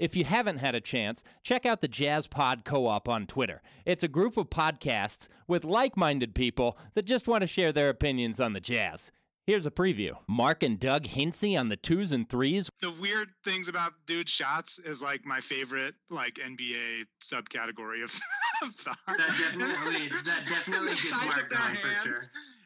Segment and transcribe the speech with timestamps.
[0.00, 3.60] If you haven't had a chance, check out the Jazz Pod Co op on Twitter.
[3.84, 7.90] It's a group of podcasts with like minded people that just want to share their
[7.90, 9.12] opinions on the Jazz.
[9.46, 10.12] Here's a preview.
[10.26, 12.70] Mark and Doug Hincy on the twos and threes.
[12.80, 18.18] The weird things about dude shots is like my favorite like NBA subcategory of,
[18.62, 18.96] of thought.
[19.06, 22.22] That definitely, that definitely The gets size of on for sure.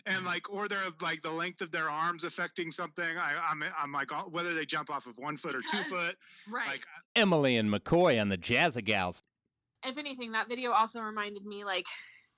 [0.07, 0.17] Hands.
[0.17, 0.27] And mm-hmm.
[0.27, 3.05] like, or they're like the length of their arms affecting something.
[3.19, 6.17] I, I'm, I'm like, whether they jump off of one foot or two foot.
[6.51, 6.69] Right.
[6.69, 9.21] Like, Emily and McCoy on the Jazzagals.
[9.85, 11.87] if anything, that video also reminded me like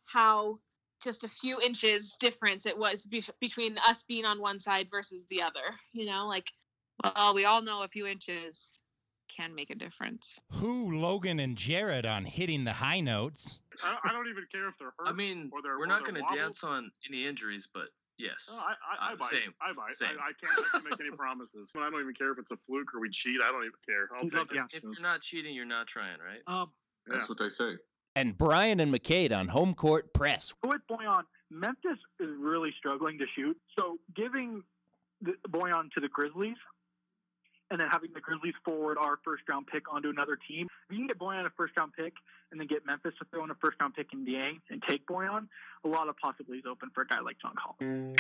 [0.07, 0.59] how
[1.03, 5.27] just a few inches difference it was be- between us being on one side versus
[5.31, 5.75] the other.
[5.93, 6.51] You know, like
[7.03, 8.81] Well, we all know a few inches
[9.29, 10.39] can make a difference.
[10.53, 13.61] Who, Logan and Jared on hitting the high notes.
[13.85, 15.09] I, I don't even care if they're hurt.
[15.09, 18.47] I mean, or they're, we're not going to dance on any injuries, but yes.
[18.49, 19.31] No, I, I, I Uh, bite.
[19.31, 19.95] same, I bite.
[19.95, 20.09] same.
[20.21, 21.71] I, I can't, I can't make any promises.
[21.77, 23.37] I don't even care if it's a fluke or we cheat.
[23.45, 24.09] I don't even care.
[24.17, 24.65] I'll take yeah.
[24.73, 26.41] If you're not cheating, you're not trying, right?
[26.47, 26.71] Um,
[27.09, 27.17] Yeah.
[27.17, 27.75] That's what they say.
[28.15, 30.55] And Brian and McCade on home court press.
[30.65, 33.57] with Bojan, Memphis is really struggling to shoot.
[33.79, 34.63] So giving
[35.21, 36.57] the Bojan to the Grizzlies
[37.71, 40.69] and then having the Grizzlies forward our first round pick onto another team.
[40.89, 42.15] If you can get Bojan a first round pick
[42.51, 45.07] and then get Memphis to throw in a first round pick in DA and take
[45.07, 45.49] Bojan,
[45.85, 48.19] a lot of possibilities open for a guy like John Collins.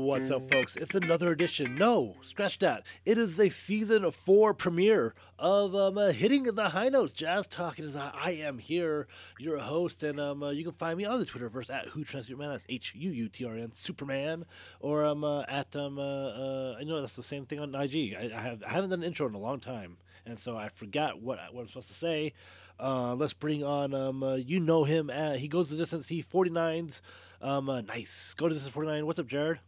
[0.00, 0.76] What's up, folks?
[0.76, 1.74] It's another edition.
[1.74, 2.84] No, scratch that.
[3.04, 7.78] It is the season four premiere of um, uh, Hitting the High Notes Jazz Talk.
[7.78, 11.20] It is I, am here, your host, and um, uh, you can find me on
[11.20, 12.04] the Twitterverse at Who
[12.36, 12.48] Man.
[12.48, 14.46] That's H U U T R N Superman,
[14.80, 18.16] or um, uh, at um, uh, uh, I know that's the same thing on IG.
[18.18, 20.70] I, I have I haven't done an intro in a long time, and so I
[20.70, 22.32] forgot what what I'm supposed to say.
[22.78, 25.10] Uh, let's bring on um, uh, you know him.
[25.10, 26.08] At, he goes the distance.
[26.08, 27.02] He 49s.
[27.42, 28.32] Um, uh, nice.
[28.34, 29.04] Go to distance 49.
[29.04, 29.60] What's up, Jared?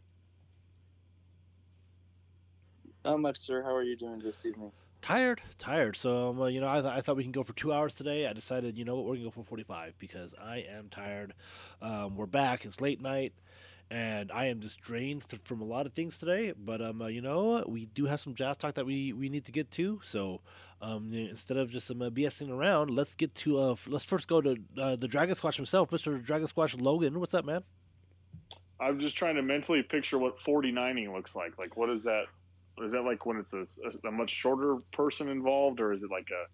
[3.05, 3.61] Not much, sir.
[3.61, 4.71] How are you doing this evening?
[5.01, 7.51] tired tired so um, uh, you know I, th- I thought we can go for
[7.51, 10.59] two hours today i decided you know what we're gonna go for 45 because i
[10.59, 11.33] am tired
[11.81, 13.33] um, we're back it's late night
[13.91, 17.07] and i am just drained th- from a lot of things today but um, uh,
[17.07, 19.99] you know we do have some jazz talk that we, we need to get to
[20.05, 20.39] so
[20.81, 24.29] um, instead of just some uh, bsing around let's get to uh, f- let's first
[24.29, 27.61] go to uh, the dragon squash himself mr dragon squash logan what's up man
[28.79, 31.57] I'm just trying to mentally picture what 49ing looks like.
[31.57, 32.25] Like, what is that?
[32.81, 36.09] Is that like when it's a, a, a much shorter person involved, or is it
[36.11, 36.45] like a?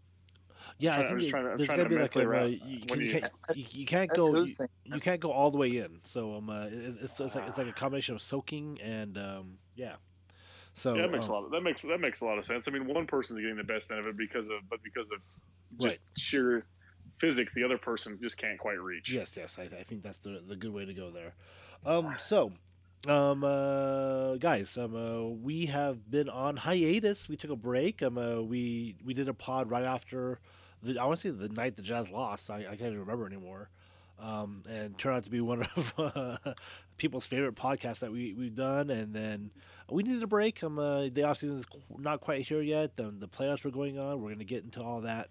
[0.77, 2.15] yeah Trying- i I'm think just it- trying to- I'm there's trying gotta be like
[2.15, 5.31] a, mentally uh, you, you you- can't you, you can't go you, you can't go
[5.31, 5.99] all the way in.
[6.03, 9.57] So um, uh, it's, it's, it's like it's like a combination of soaking and um,
[9.75, 9.95] yeah.
[10.75, 11.45] So yeah, that makes um, a lot.
[11.45, 12.67] Of, that makes that makes a lot of sense.
[12.67, 15.19] I mean, one person's getting the best end of it because of, but because of
[15.79, 15.99] just Right.
[16.17, 16.65] sheer
[17.17, 19.09] physics, the other person just can't quite reach.
[19.09, 21.33] Yes, yes, I, I think that's the the good way to go there.
[21.85, 22.51] Um, so,
[23.07, 27.29] um, uh, guys, um, uh, we have been on hiatus.
[27.29, 28.03] We took a break.
[28.03, 30.39] Um, uh, we we did a pod right after
[30.83, 32.49] the say the night the Jazz lost.
[32.49, 33.69] I, I can't even remember anymore.
[34.19, 36.37] Um, and turned out to be one of uh,
[36.97, 38.89] people's favorite podcasts that we we've done.
[38.89, 39.51] And then
[39.89, 40.61] we needed a break.
[40.61, 41.65] Um, uh, the off season is
[41.97, 42.97] not quite here yet.
[42.97, 44.21] The, the playoffs were going on.
[44.21, 45.29] We're going to get into all that.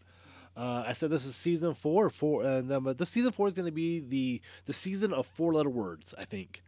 [0.57, 3.67] Uh, I said this is season four, four, and um, this season four is going
[3.67, 6.15] to be the the season of four letter words.
[6.17, 6.63] I think.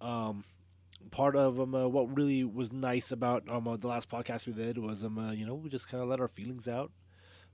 [0.00, 0.44] Um,
[1.10, 4.52] part of um, uh, what really was nice about um, uh, the last podcast we
[4.52, 6.90] did was um, uh, you know we just kind of let our feelings out.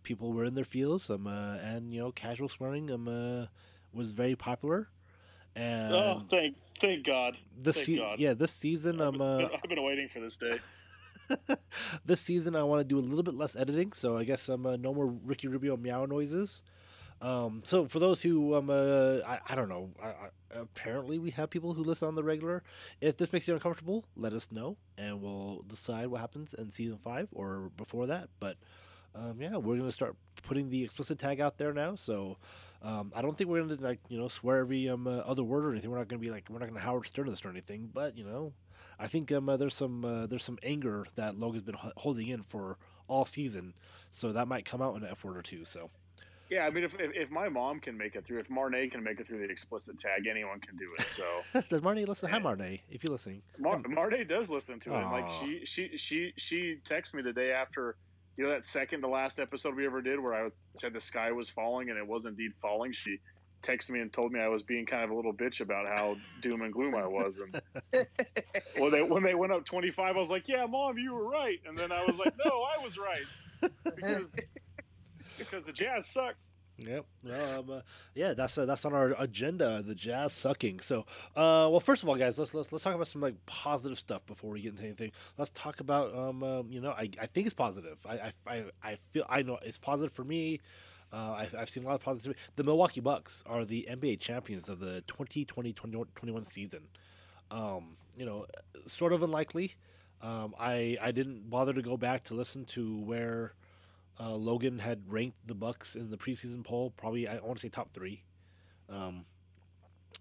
[0.03, 3.47] People were in their feels, um, uh, and you know casual swearing um, uh,
[3.93, 4.89] was very popular.
[5.57, 7.37] And Oh, thank thank God.
[7.61, 8.19] this thank se- God.
[8.21, 10.59] yeah, this season I've um, been, uh, I've been waiting for this day.
[12.05, 14.65] this season I want to do a little bit less editing, so I guess um,
[14.67, 16.63] uh, no more Ricky Rubio meow noises.
[17.21, 21.31] Um, so for those who um, uh, I, I don't know, I, I, apparently we
[21.31, 22.63] have people who listen on the regular.
[23.01, 26.99] If this makes you uncomfortable, let us know, and we'll decide what happens in season
[26.99, 28.29] five or before that.
[28.39, 28.57] But
[29.15, 31.95] um, yeah, we're gonna start putting the explicit tag out there now.
[31.95, 32.37] So
[32.83, 35.65] um, I don't think we're gonna like you know swear every um, uh, other word
[35.65, 35.91] or anything.
[35.91, 37.91] We're not gonna be like we're not gonna Howard Stern this or anything.
[37.93, 38.53] But you know,
[38.99, 42.29] I think um, uh, there's some uh, there's some anger that Logan's been ho- holding
[42.29, 42.77] in for
[43.09, 43.75] all season,
[44.13, 45.65] so that might come out in an F word or two.
[45.65, 45.91] So
[46.49, 49.03] Yeah, I mean, if, if if my mom can make it through, if Marnay can
[49.03, 51.07] make it through the explicit tag, anyone can do it.
[51.07, 51.25] So
[51.69, 52.31] does Marnie listen?
[52.31, 53.43] Hi Marnie, if you're listening.
[53.59, 55.03] Mar- Marnay does listen to it.
[55.11, 57.97] Like she she she she texted me the day after,
[58.37, 61.33] you know, that second to last episode we ever did where I said the sky
[61.33, 62.93] was falling and it was indeed falling.
[62.93, 63.19] She
[63.63, 66.15] texted me and told me I was being kind of a little bitch about how
[66.41, 67.41] doom and gloom I was.
[67.41, 67.61] And
[68.77, 71.29] when they when they went up twenty five, I was like, "Yeah, mom, you were
[71.29, 74.37] right." And then I was like, "No, I was right," because
[75.39, 76.35] because the Jazz suck.
[76.79, 77.07] Yep.
[77.25, 77.81] Um, uh,
[78.15, 79.83] yeah, that's uh, that's on our agenda.
[79.83, 80.81] The Jazz sucking.
[80.81, 81.01] So,
[81.35, 84.27] uh, well, first of all, guys, let's let's let's talk about some like positive stuff
[84.27, 85.13] before we get into anything.
[85.39, 87.99] Let's talk about um, um you know, I, I think it's positive.
[88.07, 90.61] I, I I feel I know it's positive for me.
[91.13, 92.39] Uh, I've, I've seen a lot of positivity.
[92.57, 96.81] The Milwaukee Bucks are the NBA champions of the 2020-2021 season.
[97.51, 98.47] Um, you know,
[98.87, 99.77] sort of unlikely.
[100.21, 103.55] Um, I I didn't bother to go back to listen to where
[104.19, 106.93] uh, Logan had ranked the Bucks in the preseason poll.
[106.97, 108.23] Probably I want to say top three.
[108.89, 109.25] Um,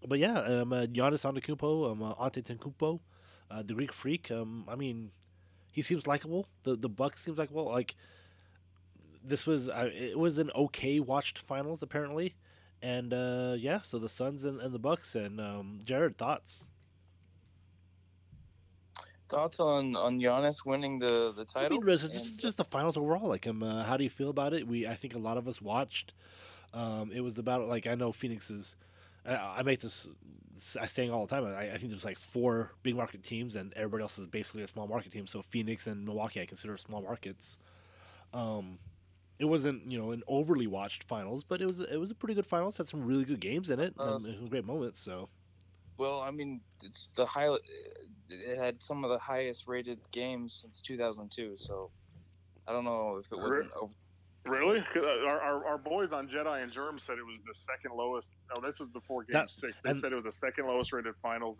[0.05, 2.99] but yeah, um, uh, Giannis Antetokounmpo, um, uh, Antetokounmpo,
[3.49, 4.31] uh, the Greek Freak.
[4.31, 5.11] Um, I mean,
[5.71, 6.47] he seems likable.
[6.63, 7.65] The the Bucks seems likable.
[7.65, 7.95] like
[9.23, 12.35] this was uh, it was an okay watched finals apparently,
[12.81, 16.63] and uh, yeah, so the Suns and, and the Bucks and um, Jared thoughts.
[19.27, 21.81] Thoughts on on Giannis winning the the I title?
[21.81, 23.27] mean, just, And- just, the finals overall.
[23.27, 24.67] Like, um, uh, how do you feel about it?
[24.67, 26.13] We, I think a lot of us watched.
[26.73, 27.67] Um, it was the battle.
[27.67, 28.75] Like, I know Phoenix is.
[29.25, 30.07] I, I make this.
[30.79, 31.45] I saying all the time.
[31.45, 34.67] I, I think there's like four big market teams, and everybody else is basically a
[34.67, 35.25] small market team.
[35.27, 37.57] So Phoenix and Milwaukee, I consider small markets.
[38.33, 38.77] Um,
[39.39, 42.35] it wasn't you know an overly watched finals, but it was it was a pretty
[42.35, 42.77] good finals.
[42.77, 43.93] Had some really good games in it.
[43.99, 44.99] Uh, um, some great moments.
[44.99, 45.29] So
[45.97, 47.49] Well, I mean, it's the high.
[48.29, 51.55] It had some of the highest rated games since 2002.
[51.55, 51.91] So
[52.67, 53.71] I don't know if it wasn't.
[53.79, 53.93] over-
[54.45, 54.79] Really?
[54.93, 57.93] 'Cause, uh, Our, our, our boys on Jedi and Germ said it was the second
[57.97, 58.31] lowest.
[58.55, 59.79] Oh, this was before Game That- Six.
[59.79, 61.59] They and- said it was the second lowest rated finals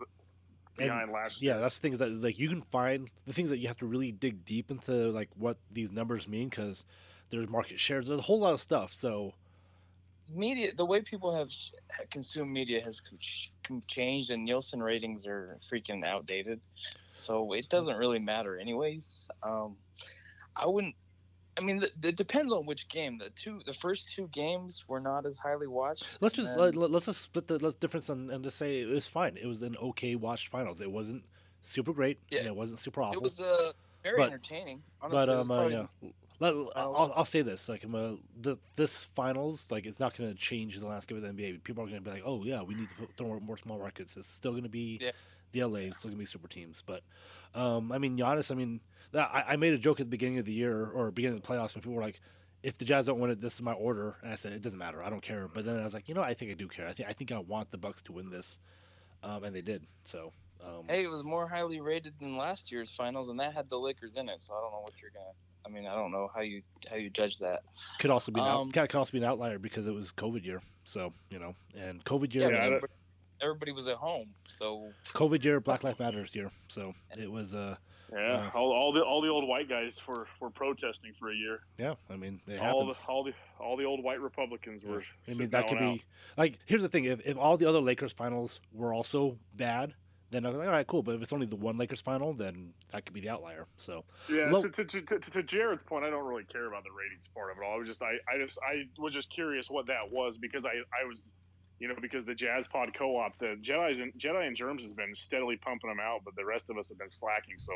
[0.78, 3.58] And, behind last yeah, that's the things that like you can find the things that
[3.58, 6.84] you have to really dig deep into like what these numbers mean because
[7.30, 8.92] there's market shares, there's a whole lot of stuff.
[8.92, 9.34] So
[10.34, 11.48] media the way people have
[12.10, 13.00] consumed media has
[13.86, 16.60] changed and nielsen ratings are freaking outdated
[17.10, 19.76] so it doesn't really matter anyways um
[20.56, 20.94] i wouldn't
[21.58, 25.24] i mean it depends on which game the two the first two games were not
[25.26, 28.42] as highly watched let's just then- let, let's just split the let's difference and, and
[28.44, 29.36] just say it was fine.
[29.40, 30.80] It was an okay watched finals.
[30.80, 31.24] It wasn't
[31.62, 32.18] super great.
[32.30, 32.40] Yeah.
[32.40, 33.18] and it wasn't super awful.
[33.18, 35.86] it was uh very But- entertaining honestly, but um, uh, yeah.
[36.38, 40.36] Let, I'll, I'll say this: like, uh, the, this finals, like, it's not going to
[40.36, 41.64] change the landscape of the NBA.
[41.64, 43.56] People are going to be like, "Oh yeah, we need to put, throw more, more
[43.56, 45.12] small markets." It's still going to be Yeah.
[45.52, 45.78] the LA.
[45.80, 46.82] It's still going to be super teams.
[46.86, 47.02] But,
[47.54, 48.50] um, I mean, Giannis.
[48.50, 48.80] I mean,
[49.12, 51.42] that, I, I made a joke at the beginning of the year or beginning of
[51.42, 52.20] the playoffs when people were like,
[52.62, 54.78] "If the Jazz don't win it, this is my order." And I said, "It doesn't
[54.78, 55.02] matter.
[55.02, 56.86] I don't care." But then I was like, you know, I think I do care.
[56.86, 58.58] I think I think I want the Bucks to win this,
[59.22, 59.86] um, and they did.
[60.04, 60.32] So,
[60.62, 63.78] um, hey it was more highly rated than last year's finals and that had the
[63.78, 65.34] lakers in it so i don't know what you're gonna
[65.66, 67.62] i mean i don't know how you how you judge that
[67.98, 70.12] could also be an out, Um, could could also be an outlier because it was
[70.12, 70.62] COVID year.
[70.84, 72.52] So you know, and COVID year.
[72.52, 72.92] yeah, everybody,
[73.40, 76.50] everybody was at home so COVID year, Black Lives Matters year.
[76.68, 77.76] So it was, uh,
[78.12, 81.34] Yeah, uh, all, all the all the old white guys were, were protesting for a
[81.34, 81.58] year.
[81.76, 81.94] yeah.
[82.08, 83.04] I mean, it all happens.
[83.04, 85.02] the all the all the old white Republicans were.
[85.28, 85.94] I mean, that could out.
[85.94, 86.04] be
[86.36, 86.58] like.
[86.66, 89.94] Here's the thing: if, if all the other Lakers finals were also bad,
[90.30, 91.02] then I'm like, all right, cool.
[91.02, 93.66] But if it's only the one Lakers final, then that could be the outlier.
[93.78, 96.84] So Yeah, Low- to, to, to, to, to Jared's point, I don't really care about
[96.84, 97.74] the ratings part of it all.
[97.74, 100.70] I was just, I, I just, I was just curious what that was because I,
[100.70, 101.30] I was,
[101.78, 105.14] you know, because the Jazz Pod Co-op, the Jedi's and Jedi and Germs has been
[105.14, 107.58] steadily pumping them out, but the rest of us have been slacking.
[107.58, 107.72] So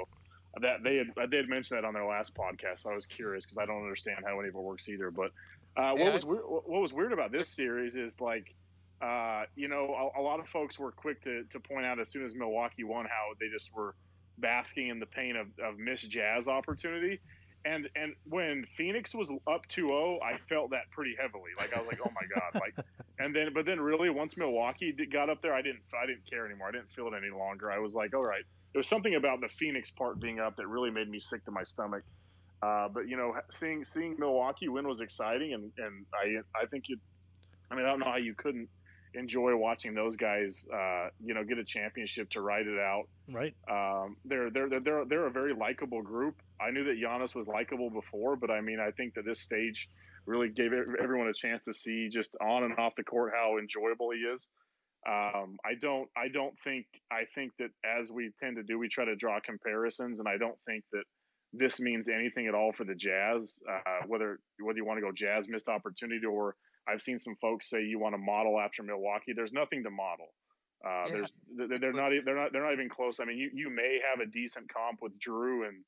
[0.60, 2.78] that they had, they had mentioned that on their last podcast.
[2.80, 5.10] So I was curious because I don't understand how any of it works either.
[5.10, 5.30] But
[5.76, 8.54] uh, what Yeah, was weird, what was weird about this series is like.
[9.00, 12.10] Uh, you know, a, a lot of folks were quick to, to point out as
[12.10, 13.94] soon as Milwaukee won how they just were
[14.38, 17.20] basking in the pain of, of missed Jazz opportunity.
[17.64, 21.50] And and when Phoenix was up 2-0, I felt that pretty heavily.
[21.58, 22.86] Like I was like, oh my god, like.
[23.20, 26.24] And then but then really once Milwaukee did, got up there, I didn't I didn't
[26.28, 26.68] care anymore.
[26.68, 27.70] I didn't feel it any longer.
[27.70, 28.44] I was like, all right.
[28.72, 31.50] There was something about the Phoenix part being up that really made me sick to
[31.50, 32.02] my stomach.
[32.62, 36.88] Uh, but you know, seeing seeing Milwaukee win was exciting, and and I I think
[36.88, 36.96] you,
[37.70, 38.70] I mean, I don't know how you couldn't
[39.14, 43.04] enjoy watching those guys, uh, you know, get a championship to ride it out.
[43.28, 46.36] right, Um, they're they're they're they're a very likable group.
[46.60, 49.88] I knew that Giannis was likable before, but I mean, I think that this stage
[50.26, 54.10] really gave everyone a chance to see just on and off the court how enjoyable
[54.10, 54.48] he is.
[55.08, 58.88] Um, I don't I don't think I think that as we tend to do, we
[58.88, 61.04] try to draw comparisons, and I don't think that
[61.52, 63.60] this means anything at all for the Jazz.
[63.68, 66.54] Uh, whether whether you want to go Jazz missed opportunity or
[66.90, 69.32] I've seen some folks say you want to model after Milwaukee.
[69.34, 70.26] There's nothing to model.
[70.84, 71.24] Uh, Yeah.
[71.58, 73.20] There's they're, not they're not they're not even close.
[73.20, 75.84] I mean, you, you may have a decent comp with Jrue and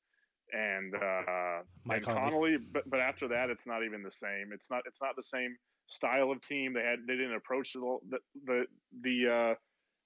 [0.53, 4.51] and uh, Mike and Conley, but but after that, it's not even the same.
[4.53, 5.55] It's not it's not the same
[5.87, 6.73] style of team.
[6.73, 8.65] They had they didn't approach the the the,
[9.01, 9.55] the uh,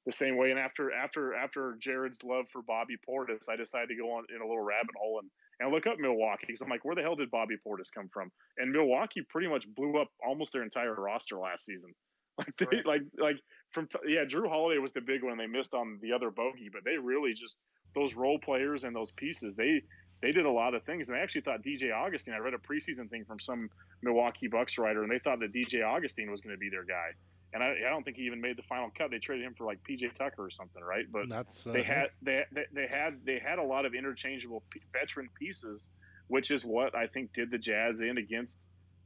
[0.06, 0.52] the same way.
[0.52, 4.42] And after after after Jared's love for Bobby Portis, I decided to go on in
[4.42, 7.16] a little rabbit hole and and look up Milwaukee because I'm like, where the hell
[7.16, 8.32] did Bobby Portis come from?
[8.58, 11.92] And Milwaukee pretty much blew up almost their entire roster last season.
[12.40, 12.86] Like, they, Right.
[12.86, 13.38] like, like
[13.72, 15.40] from t- yeah, Jrue Holiday was the big one.
[15.40, 17.58] They missed on the other bogey, but they really just
[17.96, 19.56] those role players and those pieces.
[19.56, 19.82] They
[20.22, 22.36] they did a lot of things, and I actually thought DJ Augustin.
[22.36, 23.70] I read a preseason thing from some
[24.04, 27.10] Milwaukee Bucks writer, and they thought that DJ Augustin was going to be their guy.
[27.54, 29.10] And I, I don't think he even made the final cut.
[29.10, 31.06] They traded him for like PJ Tucker or something, right?
[31.12, 34.64] But That's uh, they had they, they they had they had a lot of interchangeable
[34.70, 35.90] p- veteran pieces,
[36.28, 38.60] which is what I think did the Jazz in against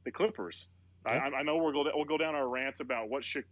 [0.04, 0.68] the Clippers.
[1.06, 1.30] I, Yeah.
[1.38, 3.44] I know we'll go we'll go down our rants about what should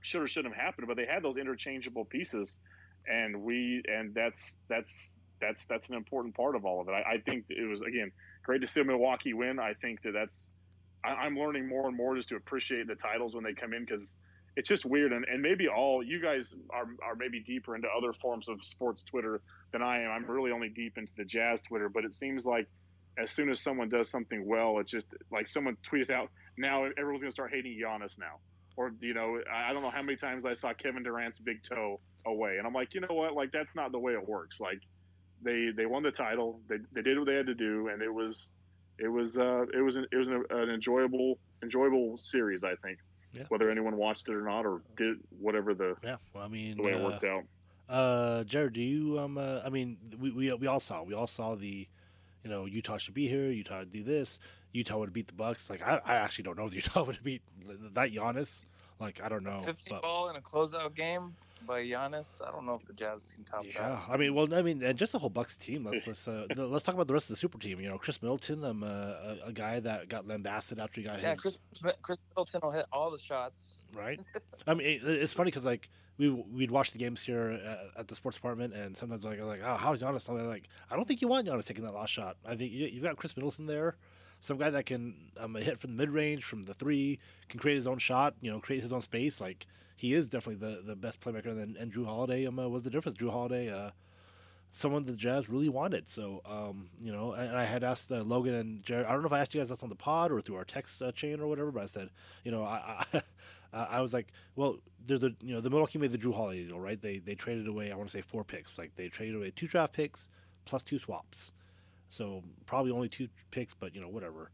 [0.00, 2.58] should or shouldn't have happened, but they had those interchangeable pieces,
[3.06, 6.92] and we and that's that's that's that's an important part of all of it.
[6.92, 8.12] I, I think it was again
[8.42, 9.58] great to see Milwaukee win.
[9.58, 10.52] I think that that's
[11.04, 13.84] I, I'm learning more and more just to appreciate the titles when they come in
[13.84, 14.16] because
[14.58, 18.12] it's just weird and, and maybe all you guys are, are maybe deeper into other
[18.12, 19.40] forms of sports twitter
[19.72, 20.10] than i am.
[20.10, 22.66] I'm really only deep into the jazz twitter but it seems like
[23.16, 27.22] as soon as someone does something well it's just like someone tweeted out now everyone's
[27.22, 28.38] going to start hating Giannis now.
[28.76, 32.00] Or you know I don't know how many times i saw kevin durant's big toe
[32.26, 33.34] away and i'm like you know what?
[33.34, 34.60] Like that's not the way it works.
[34.60, 34.80] Like
[35.42, 38.12] they they won the title they, they did what they had to do and it
[38.12, 38.50] was
[38.98, 42.98] it was uh it was an, it was an, an enjoyable enjoyable series i think
[43.32, 43.44] Yeah.
[43.48, 46.16] whether anyone watched it or not or did whatever the yeah.
[46.34, 47.44] Well, I mean, the way it uh, worked out
[47.88, 49.38] Uh, Jared, do you um?
[49.38, 51.86] Uh, I mean, we, we we all saw we all saw the,
[52.44, 53.50] you know, Utah should be here.
[53.50, 54.38] Utah would do this.
[54.72, 55.70] Utah would beat the Bucks.
[55.70, 57.42] Like I, I actually don't know if Utah would beat
[57.94, 58.64] that Giannis.
[59.00, 59.58] Like I don't know.
[59.60, 61.34] 50 but- ball in a closeout game
[61.66, 62.40] by Giannis.
[62.46, 64.02] I don't know if the Jazz can top Yeah, that.
[64.08, 65.84] I mean, well, I mean, and just the whole Bucks team.
[65.84, 67.80] Let's let's uh, let's talk about the rest of the super team.
[67.80, 71.20] You know, Khris Middleton, um, uh, a, a guy that got lambasted after he got
[71.22, 71.58] Yeah, his Chris
[72.02, 73.86] Khris Middleton will hit all the shots.
[73.94, 74.20] right?
[74.66, 78.08] I mean, it, it's funny because like we we'd watch the games here at, at
[78.08, 80.28] the sports department, and sometimes like I'm like oh how's Giannis?
[80.28, 82.36] And I'm like I don't think you want Giannis taking that last shot.
[82.44, 83.96] I think you, you've got Khris Middleton there,
[84.40, 87.18] some guy that can um, hit from the mid range, from the three,
[87.48, 88.34] can create his own shot.
[88.40, 89.40] You know, create his own space.
[89.40, 89.66] Like
[89.96, 91.46] he is definitely the, the best playmaker.
[91.46, 93.18] And, and Jrue Holiday um, uh, was the difference.
[93.18, 93.70] Jrue Holiday.
[93.70, 93.90] Uh,
[94.70, 97.32] Someone the Jazz really wanted, so um, you know.
[97.32, 99.06] And I had asked uh, Logan and Jared.
[99.06, 100.64] I don't know if I asked you guys that's on the pod or through our
[100.64, 102.10] text uh, chain or whatever, but I said,
[102.44, 103.22] you know, I, I
[103.72, 106.64] Uh, I was like, well, there's the you know the Milwaukee made the Jrue Holiday
[106.64, 107.00] deal, right?
[107.00, 109.66] They they traded away I want to say four picks, like they traded away two
[109.66, 110.28] draft picks
[110.64, 111.52] plus two swaps,
[112.10, 114.50] so probably only two picks, but you know whatever.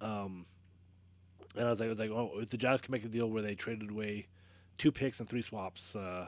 [0.00, 0.46] Um,
[1.56, 3.28] and I was like, I was like, oh, if the Jazz can make a deal
[3.28, 4.28] where they traded away
[4.76, 6.26] two picks and three swaps, uh,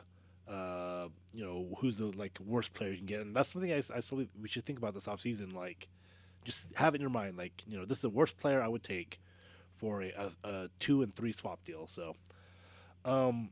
[0.48, 3.20] uh, you know, who's the like worst player you can get?
[3.20, 5.54] And that's something I, I still we should think about this offseason.
[5.54, 5.88] Like,
[6.44, 8.68] just have it in your mind, like you know, this is the worst player I
[8.68, 9.20] would take
[9.76, 11.86] for a, a, a two and three swap deal.
[11.86, 12.16] So,
[13.04, 13.50] um,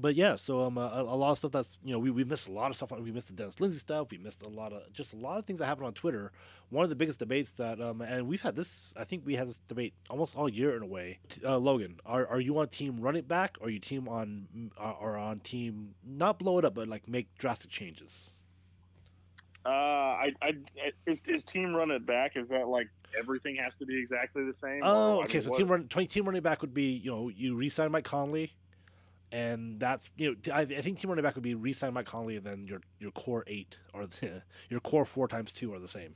[0.00, 2.48] but yeah, so um, a, a lot of stuff that's you know we, we missed
[2.48, 2.90] a lot of stuff.
[2.92, 4.10] We missed the Dennis Lindsay stuff.
[4.10, 6.32] We missed a lot of just a lot of things that happened on Twitter.
[6.70, 8.92] One of the biggest debates that um, and we've had this.
[8.96, 11.18] I think we had this debate almost all year in a way.
[11.44, 14.70] Uh, Logan, are are you on team run it back or are you team on
[14.78, 18.30] uh, or on team not blow it up but like make drastic changes?
[19.64, 20.52] Uh, I, I,
[21.06, 22.36] is, is team run it back?
[22.36, 22.86] Is that like
[23.18, 24.80] everything has to be exactly the same?
[24.84, 25.34] Oh, Or, I okay.
[25.38, 27.90] mean, so what- team run, 20 team running back would be you know you re-sign
[27.90, 28.52] Mike Conley,
[29.36, 32.36] and that's you know I, I think team running back would be re-sign Mike Conley,
[32.36, 35.88] and then your your core eight or the, your core four times two are the
[35.88, 36.14] same.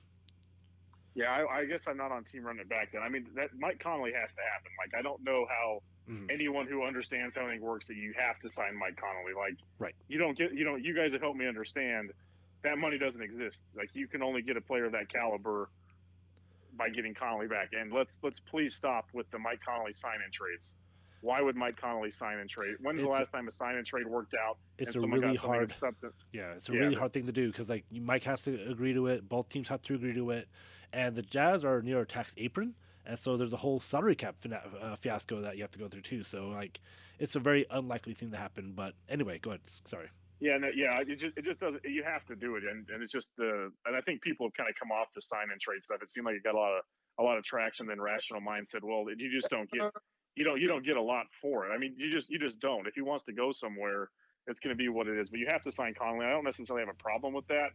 [1.14, 3.02] Yeah, I, I guess I'm not on team running back then.
[3.02, 4.70] I mean, that Mike Conley has to happen.
[4.78, 6.30] Like, I don't know how Mhm.
[6.32, 9.34] anyone who understands how anything works that you have to sign Mike Conley.
[9.34, 9.94] Like, Right.
[10.08, 12.12] you don't get, you know, you guys have helped me understand
[12.62, 13.62] that money doesn't exist.
[13.74, 15.68] Like, you can only get a player of that caliber
[16.74, 17.70] by getting Conley back.
[17.72, 20.76] And let's let's please stop with the Mike Conley sign in trades.
[21.22, 22.76] Why would Mike Conley sign and trade?
[22.80, 24.58] When's the It's a- last time a sign and trade worked out?
[24.78, 25.74] It's and a really hard-
[26.32, 28.94] Yeah, it's a Yeah, really hard thing to do because like Mike has to agree
[28.94, 29.28] to it.
[29.28, 30.48] Both teams have to agree to it,
[30.92, 32.74] and the Jazz are near a tax apron,
[33.04, 35.88] and so there's a whole salary cap fina- uh, fiasco that you have to go
[35.88, 36.22] through too.
[36.22, 36.80] So like,
[37.18, 38.72] it's a very unlikely thing to happen.
[38.72, 39.60] But anyway, go ahead.
[39.84, 40.08] Sorry.
[40.42, 41.84] Yeah, no, yeah, it just it just doesn't.
[41.84, 44.54] You have to do it, and, and it's just the and I think people have
[44.54, 46.00] kind of come off the sign and trade stuff.
[46.02, 46.84] It seemed like it got a lot of
[47.18, 47.86] a lot of traction.
[47.86, 49.82] Then rational mind said, well, you just don't get
[50.37, 51.70] you don't you don't get a lot for it.
[51.70, 52.87] I mean, you just you just don't.
[52.87, 54.10] If he wants to go somewhere,
[54.46, 55.30] it's going to be what it is.
[55.30, 56.26] But you have to sign Conley.
[56.26, 57.70] I don't necessarily have a problem with that.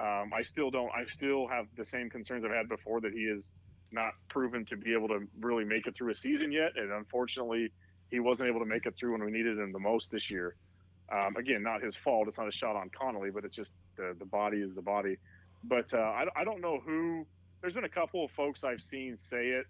[0.00, 0.90] Um, I still don't.
[0.90, 3.52] I still have the same concerns I've had before that he is
[3.92, 7.70] not proven to be able to really make it through a season yet, and unfortunately,
[8.10, 10.56] he wasn't able to make it through when we needed him the most this year.
[11.12, 12.26] Um, again, not his fault.
[12.26, 15.16] It's not a shot on Conley, but it's just the the body is the body.
[15.64, 17.26] But uh, I, I don't know who.
[17.60, 19.66] There's been a couple of folks I've seen say it,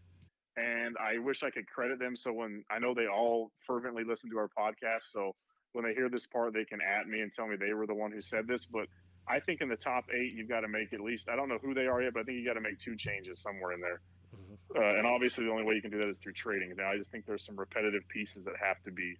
[0.56, 2.16] and I wish I could credit them.
[2.16, 5.34] So when I know they all fervently listen to our podcast, so
[5.72, 7.94] when they hear this part, they can at me and tell me they were the
[7.94, 8.66] one who said this.
[8.66, 8.86] But
[9.26, 11.28] I think in the top eight, you've got to make at least.
[11.28, 12.96] I don't know who they are yet, but I think you got to make two
[12.96, 14.00] changes somewhere in there.
[14.34, 14.76] Mhm.
[14.76, 16.74] Uh, and obviously, the only way you can do that is through trading.
[16.76, 19.16] Now, I just think there's some repetitive pieces that have to be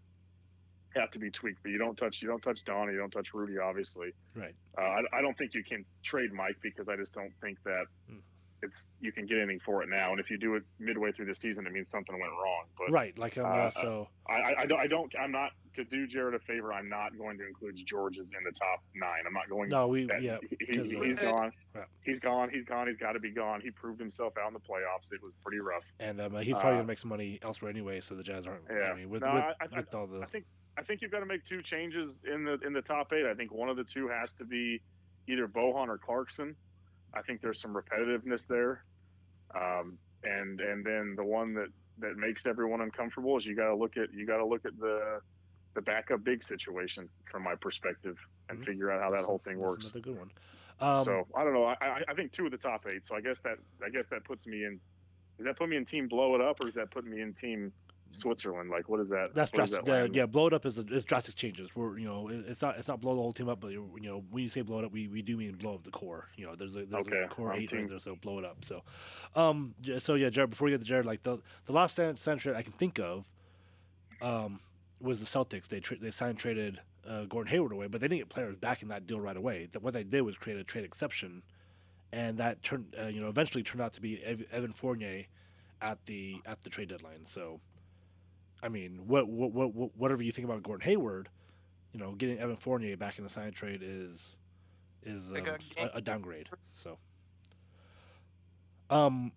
[0.95, 1.63] have to be tweaked.
[1.63, 4.13] But you don't touch you don't touch Donnie, you don't touch Rudy, obviously.
[4.35, 4.55] Right.
[4.77, 7.87] Uh, I, I don't think you can trade Mike because I just don't think that
[8.11, 8.21] Mm.
[8.63, 10.13] It's you can get anything for it now.
[10.13, 12.65] And if you do it midway through the season, it means something went wrong.
[12.79, 13.17] But Right.
[13.19, 14.09] Like um, uh, so.
[14.29, 14.79] I, I, I don't.
[14.81, 15.13] I don't.
[15.21, 16.73] I'm not to do Jared a favor.
[16.73, 19.25] I'm not going to include Georges in the top nine.
[19.27, 19.69] I'm not going.
[19.69, 20.37] No, we that, yeah.
[20.49, 21.51] he, because he, gone.
[21.75, 21.83] Yeah.
[22.05, 22.51] He's gone.
[22.51, 22.87] He's gone.
[22.87, 23.61] He's got to be gone.
[23.61, 25.13] He proved himself out in the playoffs.
[25.13, 25.83] It was pretty rough.
[25.99, 27.99] And um, he's probably Uh, gonna make some money elsewhere anyway.
[28.01, 28.63] So the Jazz aren't.
[28.71, 28.93] Yeah.
[28.93, 30.21] I mean, with No, with, I- I- with all the.
[30.21, 30.45] I think
[30.79, 33.27] I think you've got to make two changes in the in the top eight.
[33.27, 34.81] I think one of the two has to be
[35.27, 36.55] either Bojan or Clarkson.
[37.15, 38.85] I think there's some repetitiveness there,
[39.55, 43.77] um, and and then the one that that makes everyone uncomfortable is you got to
[43.77, 45.21] look at you got to look at the
[45.75, 48.17] the backup big situation from my perspective
[48.49, 48.65] and Mhm.
[48.65, 49.85] figure out how that that's whole thing that's works.
[49.87, 50.33] Another good one.
[50.81, 51.65] Um, so I don't know.
[51.65, 53.07] I, I I think two of the top eight.
[53.07, 54.81] So I guess that I guess that puts me in.
[55.39, 57.35] Does that put me in team blow it up, or does that put me in
[57.35, 57.73] team
[58.13, 58.71] Switzerland?
[58.71, 59.35] Like what is that?
[59.35, 59.85] That's drastic.
[59.85, 61.75] that Uh, yeah, blow it up is, is drastic changes.
[61.75, 64.23] We're you know it's not it's not blow the whole team up, but you know
[64.31, 66.29] when you say blow it up, we, we do mean blow up the core.
[66.37, 68.45] You know, there's a there's Okay, a core I'm eight team- there, so blow it
[68.45, 68.65] up.
[68.65, 68.83] So,
[69.35, 70.51] um, so yeah, Jared.
[70.51, 73.25] Before we get to Jared, like the the last center I can think of,
[74.21, 74.61] um,
[75.01, 75.69] was the Celtics.
[75.69, 78.83] They tra- they signed traded uh, Gordon Hayward away, but they didn't get players back
[78.83, 79.69] in that deal right away.
[79.73, 81.43] That what they did was create a trade exception,
[82.13, 85.25] and that turned uh, you know eventually turned out to be Evan Fournier
[85.81, 87.25] at the at the trade deadline.
[87.25, 87.61] So.
[88.63, 91.29] I mean, what, what, what, what- whatever you think about Gordon Hayward,
[91.93, 94.37] you know, getting Evan Fournier back in the sign trade is
[95.05, 95.37] is um,
[95.77, 96.49] a a, downgrade.
[96.75, 96.97] So,
[98.91, 99.33] um,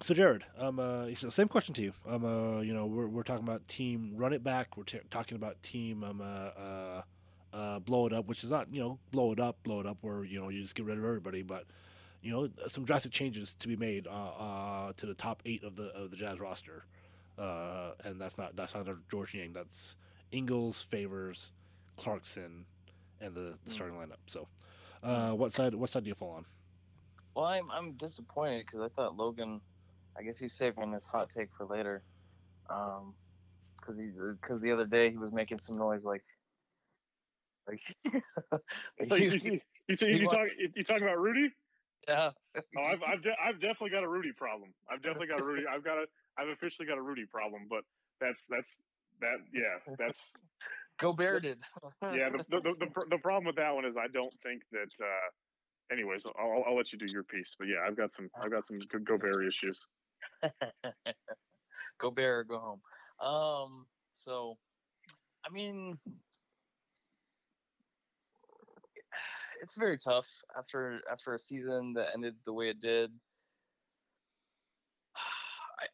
[0.00, 1.92] so Jared, um, uh, same question to you.
[2.08, 4.76] Um, uh, you know, we're, we're talking about team run it back.
[4.76, 7.02] We're t- talking about team um, uh, uh,
[7.52, 9.98] uh, blow it up, which is not you know blow it up, blow it up,
[10.00, 11.64] where you know you just get rid of everybody, but
[12.22, 15.76] you know some drastic changes to be made uh, uh, to the top eight of
[15.76, 16.84] the of the Jazz roster
[17.38, 19.52] uh, and that's not that's not Georges Niang.
[19.52, 19.96] That's
[20.30, 21.50] Ingles, Favors,
[21.96, 22.66] Clarkson,
[23.20, 24.18] and the, the starting lineup.
[24.26, 24.48] So,
[25.02, 26.46] uh, what side what side do you fall on?
[27.34, 29.60] Well, I'm I'm disappointed because I thought Logan,
[30.18, 32.02] I guess he's saving his hot take for later,
[32.68, 33.14] um,
[33.76, 36.22] because he because the other day he was making some noise like,
[37.66, 37.80] like,
[39.08, 41.50] So you, was- you, you, you, you talk, you, you talking about Rudy?
[42.08, 42.32] yeah.
[42.76, 44.74] Oh, I've, I've, de- I've definitely got a Rudy problem.
[44.90, 45.64] I've definitely got a Rudy.
[45.66, 46.06] I've got a,
[46.38, 47.66] I've officially got a Rudy problem.
[47.68, 47.84] But
[48.20, 48.82] that's that's
[49.20, 49.38] that.
[49.52, 50.32] Yeah, that's
[50.98, 51.60] Go Bearded.
[52.02, 52.30] yeah.
[52.30, 54.88] The, the, the, the, the problem with that one is I don't think that.
[55.02, 55.30] uh
[55.90, 57.54] Anyways, I'll, I'll- let you do your piece.
[57.58, 59.86] But yeah, I've got some I've got some go bear issues.
[61.98, 62.82] go bear or go home.
[63.20, 64.58] Um, so,
[65.44, 65.98] I mean,
[69.60, 73.10] it's very tough after after a season that ended the way it did.
[75.14, 75.86] I,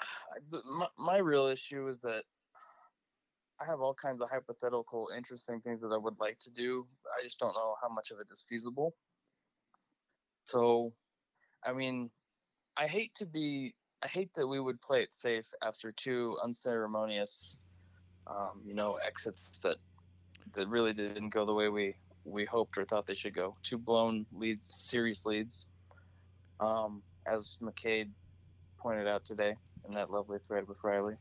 [0.00, 0.29] I,
[0.64, 2.24] my, my real issue is that
[3.60, 6.86] I have all kinds of hypothetical, interesting things that I would like to do.
[7.18, 8.94] I just don't know how much of it is feasible.
[10.44, 10.92] So,
[11.64, 12.10] I mean,
[12.76, 17.58] I hate to be I hate that we would play it safe after two unceremonious,
[18.26, 19.76] um, you know, exits that
[20.54, 23.56] that really didn't go the way we we hoped or thought they should go.
[23.62, 25.66] Two blown leads, series leads,
[26.60, 28.08] um, as McCade
[28.78, 29.54] pointed out today
[29.86, 31.16] in that lovely thread with Riley.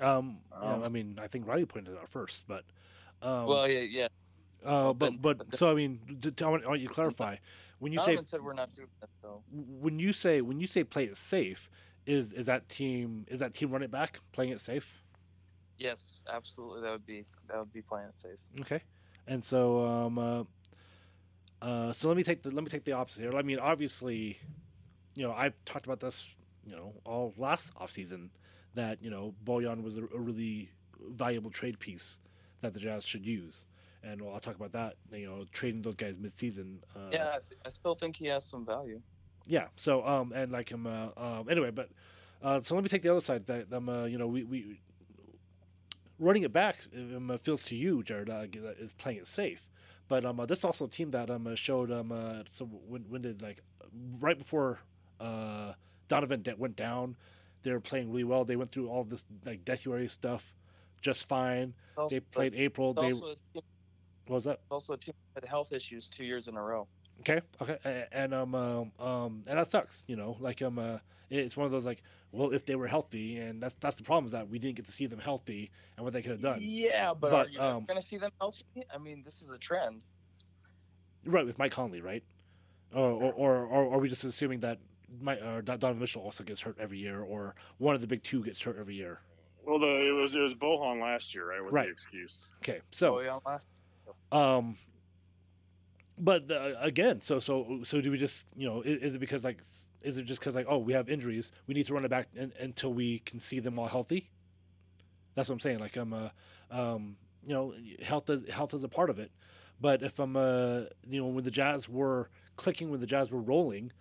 [0.00, 2.64] Um, Um, I mean, I think Riley pointed it out first, but
[3.20, 4.08] um, well, yeah, yeah.
[4.64, 6.00] uh, but but but so I mean,
[6.40, 7.36] I want, I want you to clarify
[7.78, 9.42] when you say said we're not doing that though.
[9.50, 11.68] when you say when you say play it safe,
[12.06, 15.02] is is that team is that team run it back playing it safe?
[15.78, 16.82] Yes, absolutely.
[16.82, 18.38] That would be that would be playing it safe.
[18.60, 18.82] Okay,
[19.26, 20.44] and so um, uh,
[21.60, 23.36] uh, so let me take the let me take the opposite here.
[23.36, 24.38] I mean, obviously,
[25.14, 26.24] you know, I've talked about this,
[26.66, 28.28] you know, all last offseason
[28.74, 30.70] that you know Bojan was a, a really
[31.10, 32.18] valuable trade piece
[32.60, 33.64] that the Jazz should use,
[34.02, 34.94] and well, I'll talk about that.
[35.12, 36.82] You know, trading those guys mid-season.
[36.94, 39.00] Uh, yeah, I, th- I still think he has some value.
[39.46, 39.66] yeah.
[39.76, 41.90] So um, and like um, uh, um, anyway, but
[42.42, 43.46] uh, so let me take the other side.
[43.46, 44.80] That um, uh, you know, we we
[46.18, 49.68] running it back um, uh, feels to you, Jared, uh, uh, is playing it safe.
[50.08, 52.66] But um, uh, this is also a team that um uh, showed um uh, so
[52.66, 53.60] when when did like
[54.20, 54.78] right before
[55.20, 55.72] uh
[56.12, 57.16] Donovan de- went down,
[57.62, 58.44] they were playing really well.
[58.44, 60.54] They went through all this like Desuary stuff
[61.00, 61.74] just fine.
[61.96, 62.92] Also- They played April.
[62.92, 63.64] They also, what
[64.26, 64.60] was that?
[64.70, 66.86] also a team had health issues two years in a row.
[67.20, 70.04] Okay, okay, and um, um, um, and that sucks.
[70.06, 70.98] You know, like um, uh,
[71.30, 74.26] it's one of those like, well, if they were healthy, and that's that's the problem
[74.26, 76.58] is that we didn't get to see them healthy and what they could have done.
[76.60, 78.64] Yeah, but, But, are you um, going to see them healthy?
[78.94, 80.04] I mean, this is a trend.
[81.24, 82.24] Right with Mike Conley, right?
[82.94, 84.78] Or or, or, or are we just assuming that
[85.20, 88.42] my uh, Donovan Mitchell also gets hurt every year, or one of the big two
[88.44, 89.20] gets hurt every year?
[89.64, 91.62] Well, the it was it was Bojan last year, right?
[91.62, 91.86] Was Right.
[91.86, 92.56] the excuse?
[92.62, 93.68] Okay, so Bojan last.
[94.30, 94.76] Um,
[96.18, 99.44] but uh, again, so so so do we just you know is, is it because
[99.44, 99.60] like
[100.02, 102.28] is it just because like oh we have injuries we need to run it back
[102.34, 104.30] in, until we can see them all healthy?
[105.34, 105.78] That's what I'm saying.
[105.78, 106.28] Like I'm uh,
[106.70, 109.30] um you know health is health is a part of it,
[109.80, 113.40] but if I'm uh you know when the Jazz were clicking when the Jazz were
[113.40, 113.92] rolling,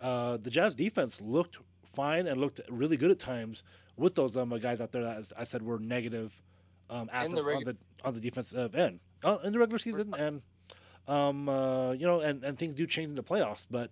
[0.00, 3.62] uh the Jazz defense looked fine and looked really good at times
[3.96, 6.40] with those um guys out there that I said were negative
[6.88, 10.42] um assets on regu- the on the defensive end uh, in the regular season and
[11.08, 13.90] um uh you know and and things do change in the playoffs but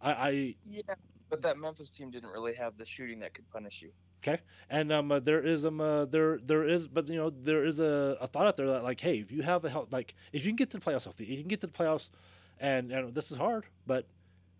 [0.00, 0.82] I, I Yeah,
[1.28, 3.90] but that Memphis team didn't really have the shooting that could punish you.
[4.26, 7.64] Okay, and um, uh, there is um, uh, there there is, but you know, there
[7.64, 10.14] is a, a thought out there that like, hey, if you have a health, like,
[10.32, 12.10] if you can get to the playoffs healthy, you can get to the playoffs,
[12.58, 14.06] and know, this is hard, but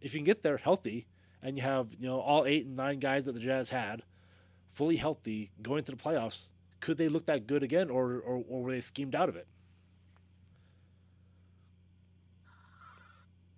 [0.00, 1.06] if you can get there healthy,
[1.42, 4.02] and you have you know all eight and nine guys that the Jazz had,
[4.68, 6.46] fully healthy going to the playoffs,
[6.80, 9.46] could they look that good again, or or, or were they schemed out of it?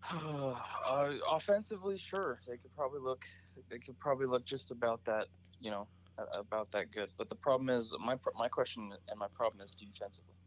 [0.15, 3.25] uh, offensively, sure, they could probably look.
[3.71, 5.27] They could probably look just about that.
[5.61, 5.89] You know,
[6.33, 7.11] about that good.
[7.17, 10.38] But the problem is, my my question and my problem is defensively.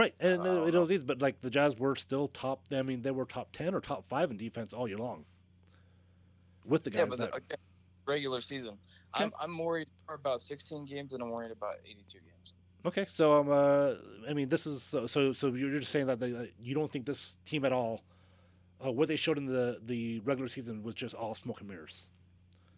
[0.00, 2.64] Right, and Uh, uh, it was easy, but like the Jazz were still top.
[2.72, 5.26] I mean, they were top ten or top five in defense all year long.
[6.64, 7.58] With the guys yeah, but that the, again,
[8.06, 8.78] regular season,
[9.14, 9.24] Okay.
[9.24, 12.54] I'm I'm worried about 16 games and I'm worried about 82 games.
[12.86, 15.32] Okay, so um, uh, I mean, this is so so.
[15.32, 18.02] So you're just saying that they, that you don't think this team at all,
[18.82, 22.04] uh, what they showed in the the regular season was just all smoke and mirrors.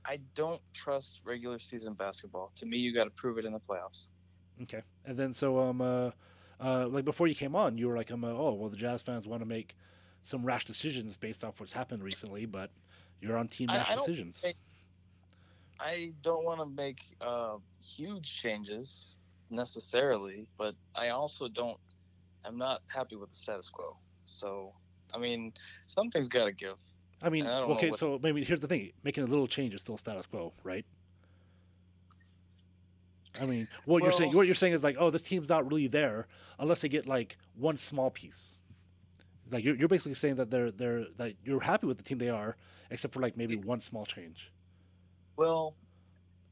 [0.04, 2.50] I don't trust regular season basketball.
[2.56, 4.08] To me, you got to prove it in the playoffs.
[4.62, 6.10] Okay, and then so um, uh,
[6.62, 9.02] uh, like before you came on, you were like, um, uh, oh well, the Jazz
[9.02, 9.74] fans want to make
[10.24, 12.70] some rash decisions based off what's happened recently, but
[13.20, 14.44] you're on team rash I don't decisions.
[15.80, 19.18] I don't want to make uh, huge changes
[19.50, 21.78] necessarily, but I also don't.
[22.44, 23.96] I'm not happy with the status quo.
[24.24, 24.72] So,
[25.12, 25.52] I mean,
[25.88, 26.76] something's got to give.
[27.20, 29.80] I mean, I okay, what- so maybe here's the thing: making a little change is
[29.80, 30.84] still status quo, right?
[33.40, 35.88] I mean, what you're saying, what you're saying is like, oh, this team's not really
[35.88, 36.26] there
[36.58, 38.58] unless they get like one small piece.
[39.50, 42.30] Like you're, you're basically saying that they're they're that you're happy with the team they
[42.30, 42.56] are,
[42.90, 44.50] except for like maybe one small change.
[45.36, 45.74] Well,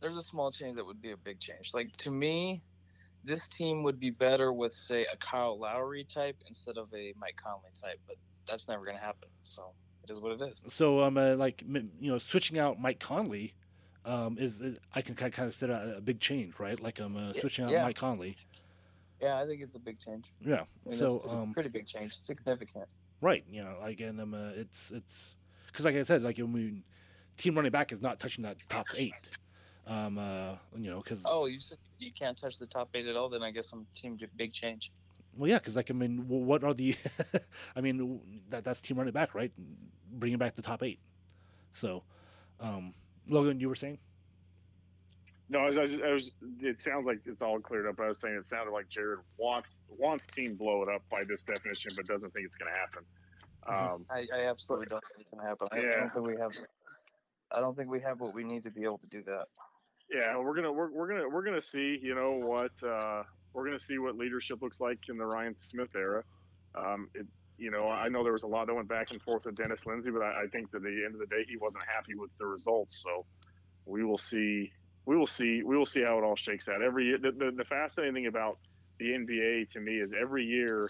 [0.01, 1.73] there's a small change that would be a big change.
[1.73, 2.63] Like to me,
[3.25, 7.37] this team would be better with say a Kyle Lowry type instead of a Mike
[7.37, 8.17] Conley type, but
[8.47, 9.29] that's never going to happen.
[9.45, 9.73] So
[10.05, 10.61] it is what it is.
[10.69, 13.55] So um, uh, like you know, switching out Mike Conley,
[14.05, 16.81] um, is, is I can kind of consider a, a big change, right?
[16.81, 17.85] Like I'm uh, switching out yeah.
[17.85, 18.37] Mike Conley.
[19.21, 20.33] Yeah, I think it's a big change.
[20.45, 20.63] Yeah.
[20.87, 22.87] I mean, so it's, it's um, pretty big change, significant.
[23.21, 23.45] Right.
[23.51, 25.37] You know, again, um, uh, it's it's
[25.67, 26.83] because like I said, like I mean,
[27.37, 29.39] team running back is not touching that top eight.
[29.87, 33.17] Um, uh, you know, because Oh, you said you can't touch the top eight at
[33.17, 33.29] all?
[33.29, 34.91] Then I guess some team big change.
[35.37, 36.97] well, yeah, because like I mean, what are the?
[37.77, 39.53] I mean, that that's team running back, right?
[40.13, 40.99] Bringing back the top eight.
[41.73, 42.03] So,
[42.59, 42.95] um,
[43.31, 43.99] Logan, you were saying?
[45.49, 46.31] No, I was, I was, I was.
[46.61, 47.99] It sounds like it's all cleared up.
[47.99, 51.43] I was saying it sounded like Jared wants wants team blow it up by this
[51.43, 53.05] definition, but doesn't think it's going to happen.
[53.67, 55.69] Um, I, I absolutely don't think it's gonna happen.
[55.73, 56.01] I, I Yeah.
[56.01, 56.53] don't think we have.
[57.53, 59.47] I don't think we have what we need to be able to do that.
[60.11, 61.99] yeah, we're gonna we're, we're gonna we're gonna see.
[62.01, 62.73] You know what?
[62.83, 66.25] Uh, we're gonna see what leadership looks like in the Ryan Smith era.
[66.75, 67.27] Um, it,
[67.61, 69.85] you know, I know there was a lot that went back and forth with Dennis
[69.85, 72.15] Lindsay, but I, I think that at the end of the day, he wasn't happy
[72.15, 73.03] with the results.
[73.03, 73.27] So
[73.85, 74.73] we will see.
[75.05, 75.63] We will see.
[75.63, 76.83] We will see how it all shakes out.
[76.83, 78.59] Every year, the, the, the fascinating thing about
[78.99, 80.89] the NBA to me is every year,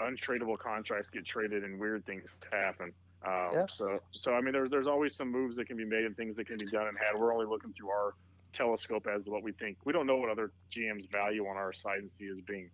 [0.00, 2.92] untradeable contracts get traded and weird things happen.
[3.26, 3.66] Um, Yeah.
[3.66, 6.36] So, so I mean, there's there's always some moves that can be made and things
[6.36, 7.18] that can be done and had.
[7.18, 8.14] We're only looking through our
[8.52, 9.78] telescope as to what we think.
[9.84, 12.70] We don't know what other GMs value on our side and see as being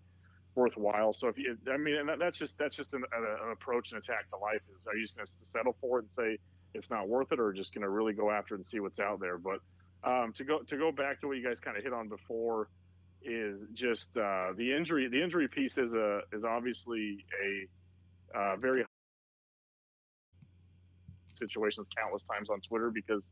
[0.58, 1.12] worthwhile.
[1.12, 4.02] So if you, I mean, and that, that's just that's just an, an approach and
[4.02, 4.60] attack to life.
[4.74, 6.38] Is are you just going to settle for it and say
[6.74, 8.98] it's not worth it, or just going to really go after it and see what's
[8.98, 9.38] out there?
[9.38, 9.60] But
[10.04, 12.68] um, to go to go back to what you guys kind of hit on before
[13.22, 15.08] is just uh, the injury.
[15.08, 18.84] The injury piece is a is obviously a uh, very
[21.34, 23.30] situations countless times on Twitter because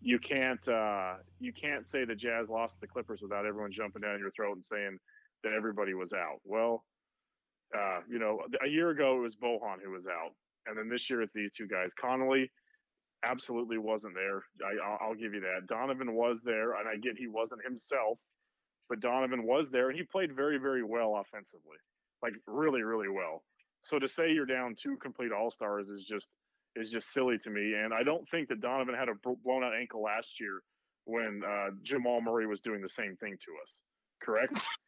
[0.00, 4.18] you can't uh, you can't say the Jazz lost the Clippers without everyone jumping down
[4.20, 4.98] your throat and saying
[5.44, 6.40] that everybody was out.
[6.44, 6.84] Well,
[7.76, 10.32] uh, you know, a year ago it was Bojan who was out,
[10.66, 11.92] and then this year it's these two guys.
[11.94, 12.50] Conley
[13.24, 14.44] absolutely wasn't there.
[14.64, 15.66] I, I'll, give you that.
[15.66, 18.20] Donovan was there, and I get he wasn't himself,
[18.88, 21.78] but Donovan was there, and he played very, very well offensively,
[22.22, 23.42] like really, really well.
[23.82, 26.28] So to say you're down two complete all stars is just
[26.76, 27.74] is just silly to me.
[27.74, 30.62] And I don't think that Donovan had a blown out ankle last year
[31.04, 33.80] when uh, Jamal Murray was doing the same thing to us.
[34.22, 34.60] Correct.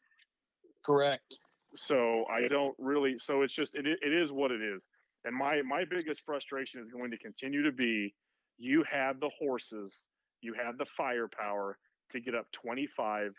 [0.85, 1.35] Correct.
[1.75, 3.16] So I don't really.
[3.19, 4.87] So it's just it it is what it is.
[5.25, 8.14] And my my biggest frustration is going to continue to be
[8.59, 10.07] you had the horses,
[10.40, 11.79] you had the firepower
[12.12, 13.33] to get up 25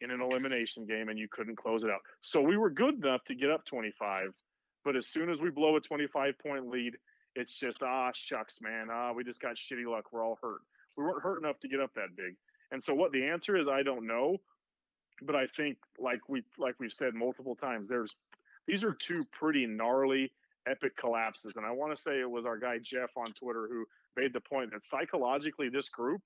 [0.00, 2.00] in an elimination game and you couldn't close it out.
[2.20, 4.32] So we were good enough to get up 25,
[4.84, 6.96] but as soon as we blow a 25 point lead,
[7.34, 8.88] it's just ah shucks, man.
[8.90, 10.06] Ah, we just got shitty luck.
[10.12, 10.60] We're all hurt.
[10.96, 12.36] We weren't hurt enough to get up that big.
[12.72, 14.38] And so what the answer is, I don't know.
[15.22, 18.16] But I think like we like we've said multiple times, there's
[18.66, 20.32] these are two pretty gnarly
[20.68, 21.56] epic collapses.
[21.56, 23.84] And I want to say it was our guy Jeff on Twitter who
[24.16, 26.22] made the point that psychologically this group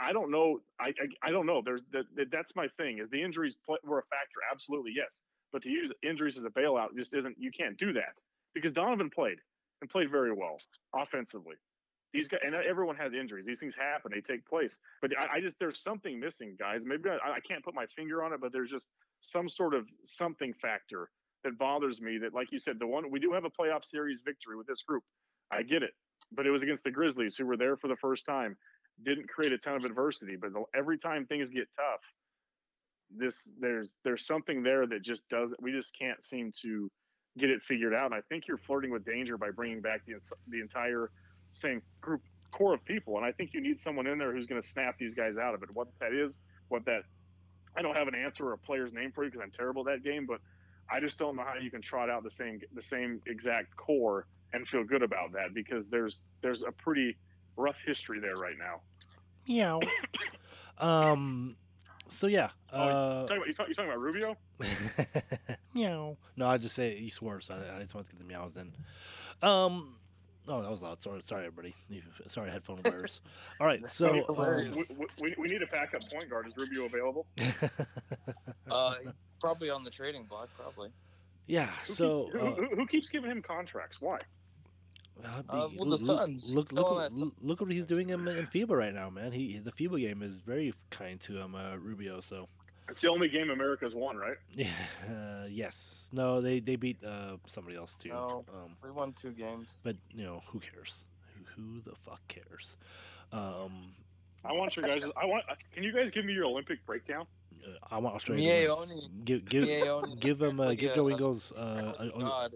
[0.00, 0.60] I don't know.
[0.80, 1.62] I, I, I don't know.
[1.64, 2.98] There's that, that's my thing.
[2.98, 4.40] Is the injuries play, were a factor?
[4.50, 5.22] Absolutely yes.
[5.52, 7.36] But to use injuries as a bailout just isn't.
[7.38, 8.14] You can't do that
[8.54, 9.38] because Donovan played
[9.80, 10.58] and played very well
[10.94, 11.54] offensively.
[12.12, 13.46] These guys and uh, everyone has injuries.
[13.46, 14.10] These things happen.
[14.14, 14.80] They take place.
[15.02, 16.84] But I, I just there's something missing, guys.
[16.84, 18.88] Maybe I, I can't put my finger on it, but there's just
[19.20, 21.10] some sort of something factor
[21.44, 22.18] that bothers me.
[22.18, 24.82] That, like you said, the one we do have a playoff series victory with this
[24.82, 25.02] group.
[25.50, 25.92] I get it,
[26.32, 28.56] but it was against the Grizzlies, who were there for the first time
[29.04, 32.00] didn't create a ton of adversity, but every time things get tough,
[33.16, 36.90] this there's there's something there that just doesn't we just can't seem to
[37.38, 38.06] get it figured out.
[38.06, 40.14] And I think you're flirting with danger by bringing back the
[40.48, 41.10] the entire
[41.52, 43.16] same group core of people.
[43.16, 45.54] And I think you need someone in there who's going to snap these guys out
[45.54, 45.68] of it.
[45.72, 47.02] What that is, what that
[47.76, 50.02] I don't have an answer or a player's name for you because I'm terrible at
[50.02, 50.40] that game, but
[50.90, 54.26] I just don't know how you can trot out the same the same exact core
[54.52, 57.16] and feel good about that because there's there's a pretty
[57.56, 58.80] rough history there right now.
[59.46, 59.80] Meow.
[60.78, 61.56] um.
[62.08, 62.50] So yeah.
[62.72, 64.36] Oh, uh, you talking about, you talking, about Rubio?
[65.74, 66.16] meow.
[66.36, 68.56] No, I just say he swore, so I, I just want to get the meows
[68.56, 68.72] in.
[69.42, 69.96] Um.
[70.48, 71.02] Oh, that was loud.
[71.02, 71.74] Sorry, sorry, everybody.
[72.26, 73.20] Sorry, headphone wearers.
[73.60, 76.46] All right, so um, we, we, we, need a backup point guard.
[76.46, 77.26] Is Rubio available?
[78.70, 78.94] uh,
[79.40, 80.48] probably on the trading block.
[80.56, 80.88] Probably.
[81.46, 81.66] Yeah.
[81.86, 84.00] Who so keeps, who, uh, who, who, keeps giving him contracts?
[84.00, 84.20] Why?
[85.24, 86.54] Uh, well, the Suns.
[86.54, 89.32] Look, look, look, look, look what he's doing in, in FIBA right now, man.
[89.32, 92.20] He the FIBA game is very kind to him, uh, Rubio.
[92.20, 92.48] So
[92.88, 94.36] it's the only game America's won, right?
[94.52, 94.68] Yeah.
[95.08, 96.10] Uh, yes.
[96.12, 98.10] No, they they beat uh, somebody else too.
[98.10, 99.78] No, um, we won two games.
[99.82, 101.04] But you know, who cares?
[101.56, 102.76] Who, who the fuck cares?
[103.32, 103.94] Um,
[104.44, 105.10] I want your guys.
[105.16, 105.44] I want.
[105.72, 107.26] Can you guys give me your Olympic breakdown?
[107.64, 108.76] Uh, I want Australia.
[109.24, 109.66] Give give
[110.20, 111.52] give them uh, give Joe Ingles.
[111.52, 112.54] Uh, oh, God.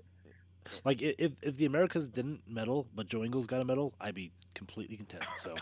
[0.84, 4.32] Like if if the Americas didn't medal, but Joe Ingles got a medal, I'd be
[4.54, 5.24] completely content.
[5.36, 5.54] So,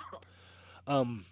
[0.87, 1.25] um,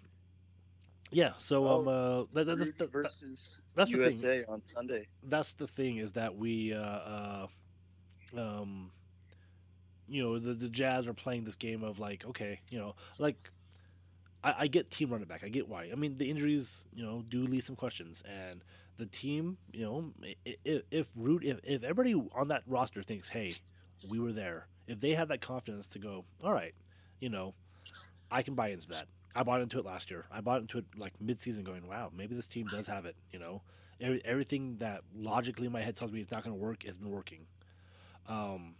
[1.11, 1.31] yeah.
[1.37, 4.45] So um, uh, that, that's that, versus that's USA the thing.
[4.47, 5.07] on Sunday.
[5.23, 7.47] That's the thing is that we uh, uh
[8.37, 8.91] um,
[10.07, 13.49] you know, the the Jazz are playing this game of like, okay, you know, like
[14.43, 15.43] I, I get team running back.
[15.43, 15.89] I get why.
[15.91, 18.63] I mean, the injuries, you know, do leave some questions and
[18.97, 20.11] the team, you know,
[20.65, 23.55] if, if root if, if everybody on that roster thinks, hey,
[24.07, 26.73] we were there, if they have that confidence to go, all right,
[27.19, 27.53] you know,
[28.29, 29.07] I can buy into that.
[29.35, 30.25] I bought into it last year.
[30.31, 33.15] I bought into it like mid-season, going, wow, maybe this team does have it.
[33.31, 33.61] You know,
[34.01, 36.97] Every, everything that logically in my head tells me it's not going to work has
[36.97, 37.45] been working.
[38.27, 38.75] Um,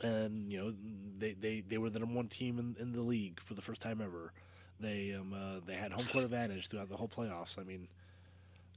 [0.00, 0.74] and you know,
[1.18, 3.82] they, they, they were the number one team in, in the league for the first
[3.82, 4.32] time ever.
[4.78, 7.58] They um uh, they had home court advantage throughout the whole playoffs.
[7.58, 7.88] I mean,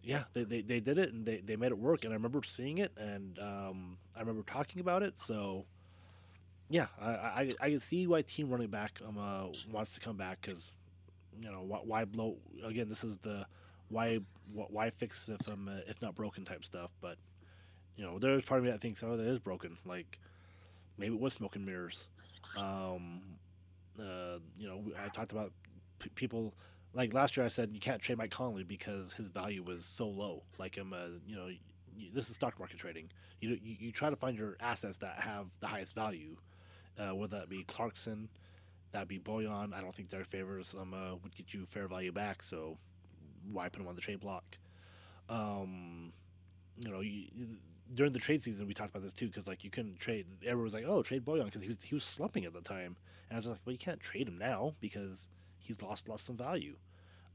[0.01, 2.05] yeah, they, they, they did it and they, they made it work.
[2.05, 5.19] And I remember seeing it and um, I remember talking about it.
[5.19, 5.65] So,
[6.69, 10.17] yeah, I, I, I can see why team running back um, uh, wants to come
[10.17, 10.71] back because,
[11.41, 12.89] you know, why, why, blow again?
[12.89, 13.45] This is the
[13.89, 14.19] why
[14.53, 16.91] why fix if um uh, if not broken type stuff.
[17.01, 17.17] But
[17.95, 19.77] you know, there's part of me that thinks oh that is broken.
[19.85, 20.19] Like
[20.97, 22.07] maybe it was smoke and mirrors.
[22.57, 23.21] Um,
[23.99, 25.51] uh, you know, I talked about
[25.99, 26.53] p- people
[26.93, 30.07] like last year I said you can't trade Mike Conley because his value was so
[30.07, 30.43] low.
[30.59, 31.49] Like I'm, a, you know,
[32.13, 33.09] this is stock market trading.
[33.41, 36.35] You, you, you try to find your assets that have the highest value,
[36.99, 38.29] uh, whether that be Clarkson,
[38.91, 39.73] that be Bojan.
[39.73, 42.43] I don't think their favors um, uh, would get you fair value back.
[42.43, 42.77] So
[43.51, 44.57] why put them on the trade block?
[45.29, 46.11] Um,
[46.77, 47.27] you know, you,
[47.93, 50.25] during the trade season we talked about this too because like you couldn't trade.
[50.41, 52.95] Everyone was like, oh, trade Bojan because he was he was slumping at the time,
[53.29, 56.37] and I was like, well, you can't trade him now because he's lost lost some
[56.37, 56.75] value.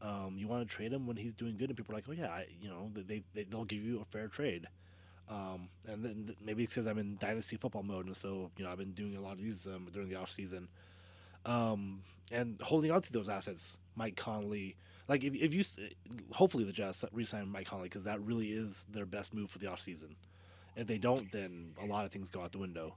[0.02, 2.12] Um, you want to trade him when he's doing good, and people are like, oh
[2.12, 4.66] yeah, I, you know, they, they they'll give you a fair trade.
[5.28, 8.70] Um, and then maybe it's because I'm in dynasty football mode, and so you know
[8.70, 10.68] I've been doing a lot of these um, during the off season,
[11.46, 13.78] um, and holding on to those assets.
[13.96, 14.76] Mike Conley,
[15.08, 15.64] like if, if you,
[16.32, 19.66] hopefully the Jazz resign Mike Conley because that really is their best move for the
[19.66, 20.16] off season.
[20.76, 22.96] If they don't, then a lot of things go out the window.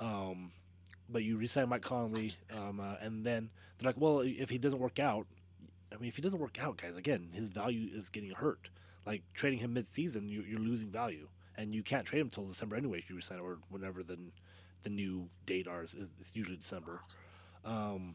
[0.00, 0.52] Um,
[1.10, 4.78] but you resign Mike Conley, um, uh, and then they're like, well, if he doesn't
[4.78, 5.26] work out,
[5.92, 8.70] I mean, if he doesn't work out, guys, again, his value is getting hurt.
[9.06, 11.28] Like trading him mid-season, you, you're losing value,
[11.60, 14.18] and you can't trade him until December anyway if you resign or whenever the
[14.82, 15.84] the new date are.
[15.84, 17.00] Is, it's usually December.
[17.64, 18.14] Um,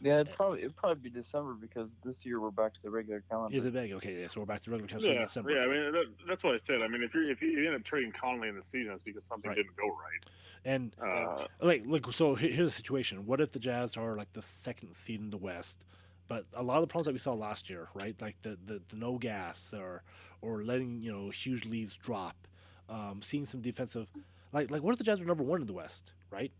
[0.00, 3.22] Yeah, it'd probably it'd probably be December because this year we're back to the regular
[3.28, 3.56] calendar.
[3.56, 3.92] is it big?
[3.92, 5.50] Okay, yeah, so we're back to regular calendar Yeah, December.
[5.50, 5.60] yeah.
[5.62, 6.82] I mean, that, that's what I said.
[6.82, 9.24] I mean, if you if you end up trading Conley in the season, it's because
[9.24, 9.56] something Right.
[9.56, 10.30] didn't go right.
[10.64, 13.26] And Uh, like, look, so here's the situation.
[13.26, 15.84] What if the Jazz are like the second seed in the West,
[16.28, 18.20] but a lot of the problems that we saw last year, right?
[18.20, 20.02] Like the the, the no gas or
[20.42, 22.46] or letting you know huge leads drop,
[22.88, 24.08] um, seeing some defensive,
[24.52, 26.52] like like what if the Jazz were number one in the West, right?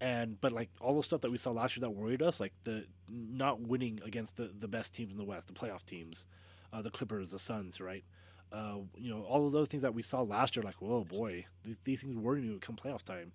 [0.00, 2.52] And but like all the stuff that we saw last year that worried us, like
[2.64, 6.26] the not winning against the the best teams in the West, the playoff teams,
[6.72, 8.04] uh, the Clippers, the Suns, right?
[8.52, 11.44] Uh, you know, all of those things that we saw last year, like, whoa, boy,
[11.64, 13.32] these, these things worry me come playoff time,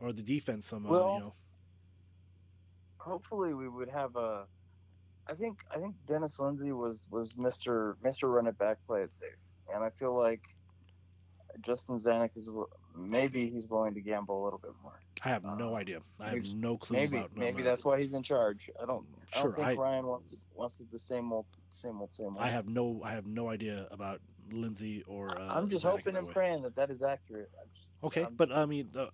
[0.00, 1.34] or the defense, some, Well, you know,
[2.98, 4.46] Hopefully, we would have a.
[5.28, 9.12] I think I think Dennis Lindsey was was Mister Mister Run It Back, Play It
[9.12, 10.42] Safe, and I feel like
[11.60, 12.48] Justin Zanik is
[12.96, 14.98] maybe he's willing to gamble a little bit more.
[15.24, 16.00] I have no idea.
[16.18, 17.36] I have no clue Maybe about.
[17.36, 18.70] maybe that's why he's in charge.
[18.82, 19.06] I don't.
[19.36, 22.38] I don't think I- Ryan wants wants the same old same old same old.
[22.40, 23.00] I have no.
[23.04, 25.30] I have no idea about Lindsey or.
[25.40, 26.32] Uh, I'm just Zanik, hoping and way.
[26.32, 27.50] praying that that is accurate.
[27.70, 29.06] Just- Okay, I'm- but I mean, uh,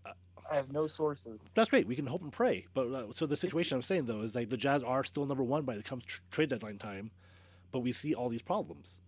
[0.51, 1.43] I have no sources.
[1.55, 1.87] that's great.
[1.87, 2.67] We can hope and pray.
[2.73, 5.45] But uh, so the situation I'm saying though is like the Jazz are still number
[5.45, 7.11] one by the comes tr- trade deadline time,
[7.71, 9.01] but we see all these problems.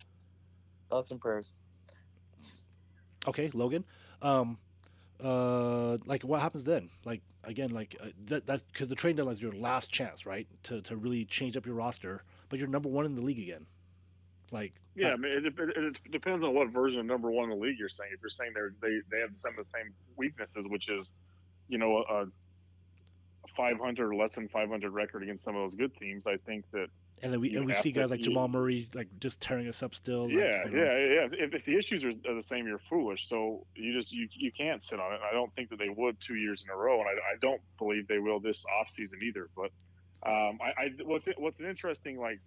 [0.90, 1.54] Thoughts and prayers.
[3.28, 3.84] Okay, Logan.
[4.22, 4.58] Um,
[5.22, 6.90] uh, like what happens then?
[7.04, 10.46] Like again, like uh, that that's because the trade deadline is your last chance, right?
[10.64, 13.66] To to really change up your roster, but you're number one in the league again.
[14.52, 17.58] Like yeah, I mean, it, it, it depends on what version of number one in
[17.58, 18.10] the league you're saying.
[18.12, 21.12] If you're saying they're they they have some of the same weaknesses, which is,
[21.68, 22.26] you know, a, a
[23.56, 26.88] 500 or less than 500 record against some of those good teams, I think that
[27.22, 29.82] and then we and we see to- guys like Jamal Murray like just tearing us
[29.82, 30.24] up still.
[30.24, 30.76] like, yeah, know.
[30.76, 31.28] yeah, yeah.
[31.32, 33.28] If, if the issues are, the same, you're foolish.
[33.28, 35.20] So you just you you can't sit on it.
[35.28, 37.60] I don't think that they would two years in a row, and I, I don't
[37.78, 39.48] believe they will this off season either.
[39.54, 39.70] But
[40.22, 42.40] um, I, I what's what's an interesting like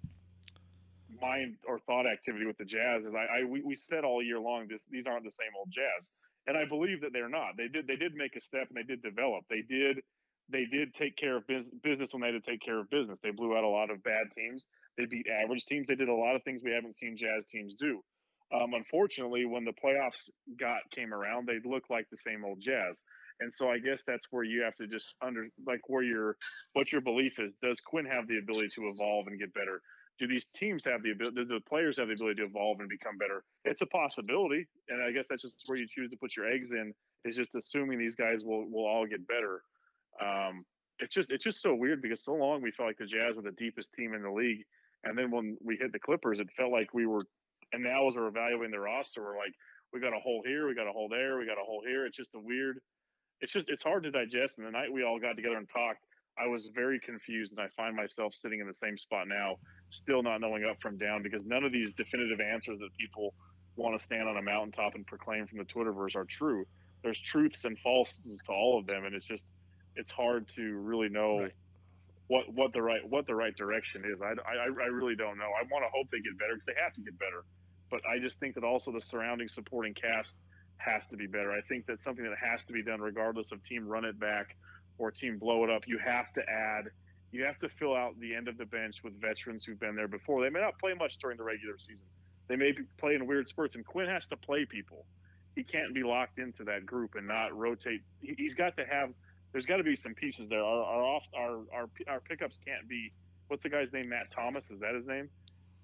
[1.21, 4.39] mind or thought activity with the Jazz is I, I we, we said all year
[4.39, 6.09] long this these aren't the same old Jazz,
[6.47, 7.57] and I believe that they're not.
[7.57, 9.45] They did they did make a step and they did develop.
[9.49, 10.01] They did
[10.49, 13.19] they did take care of bus- business when they had to take care of business.
[13.21, 14.67] They blew out a lot of bad teams.
[14.97, 15.88] They beat average teams.
[15.88, 18.03] They did a lot of things we haven't seen Jazz teams do.
[18.53, 20.29] Um, unfortunately, when the playoffs
[20.60, 23.01] got came around, they looked like the same old Jazz.
[23.39, 26.38] And so I guess that's where you have to just under like where your
[26.73, 27.53] what your belief is.
[27.63, 29.82] Does Quinn have the ability to evolve and get better?
[30.19, 31.38] Do these teams have the ability?
[31.38, 33.43] Do the players have the ability to evolve and become better?
[33.65, 36.71] It's a possibility, and I guess that's just where you choose to put your eggs
[36.73, 36.93] in.
[37.25, 39.63] Is just assuming these guys will will all get better.
[40.21, 40.65] Um,
[40.99, 43.41] it's just it's just so weird because so long we felt like the Jazz were
[43.41, 44.63] the deepest team in the league,
[45.04, 47.26] and then when we hit the Clippers, it felt like we were.
[47.73, 49.54] And now as we're evaluating the roster, we're like,
[49.91, 52.06] we got a hole here, we got a hole there, we got a hole here.
[52.06, 52.80] It's just a weird.
[53.41, 54.58] It's just it's hard to digest.
[54.58, 56.06] And the night we all got together and talked,
[56.38, 59.58] I was very confused, and I find myself sitting in the same spot now,
[59.89, 63.34] still not knowing up from down because none of these definitive answers that people
[63.76, 66.65] want to stand on a mountaintop and proclaim from the Twitterverse are true.
[67.04, 69.45] There's truths and falses to all of them, and it's just
[69.95, 71.51] it's hard to really know Right.
[72.27, 74.21] what what the right what the right direction is.
[74.21, 75.45] I, I, I really don't know.
[75.60, 77.43] I want to hope they get better because they have to get better,
[77.89, 80.36] but I just think that also the surrounding supporting cast
[80.77, 81.51] has to be better.
[81.51, 84.56] I think that's something that has to be done regardless of team run it back
[84.97, 85.88] or team blow it up.
[85.88, 86.86] You have to add.
[87.32, 90.08] You have to fill out the end of the bench with veterans who've been there
[90.08, 90.43] before.
[90.43, 92.06] They may not play much during the regular season.
[92.47, 95.06] They may be play in weird spurts, and Quinn has to play people.
[95.56, 98.01] He can't be locked into that group and not rotate.
[98.21, 99.10] He's got to have
[99.54, 100.63] there's got to be some pieces there.
[100.63, 103.12] Our our off our our our pickups can't be.
[103.48, 104.10] What's the guy's name?
[104.10, 105.30] Matt Thomas is that his name?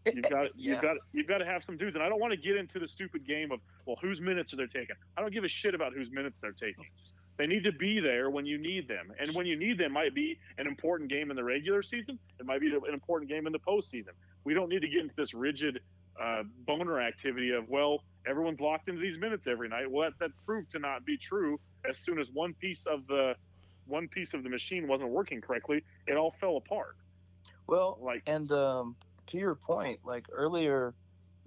[0.06, 0.74] You've got Yeah.
[0.74, 2.80] you've got you've got to have some dudes, and I don't want to get into
[2.80, 4.96] the stupid game of well, whose minutes are they taking?
[5.16, 6.86] I don't give a shit about whose minutes they're taking.
[7.38, 10.14] They need to be there when you need them, and when you need them might
[10.14, 12.20] be an important game in the regular season.
[12.38, 14.10] It might be an important game in the postseason.
[14.44, 15.80] We don't need to get into this rigid
[16.22, 19.90] uh, boner activity of well, everyone's locked into these minutes every night.
[19.90, 21.60] Well, that, that proved to not be true.
[21.90, 23.36] As soon as one piece of the
[23.90, 26.96] one piece of the machine wasn't working correctly, it all fell apart.
[27.67, 28.96] Well, Like and um,
[29.27, 30.94] to your point, like earlier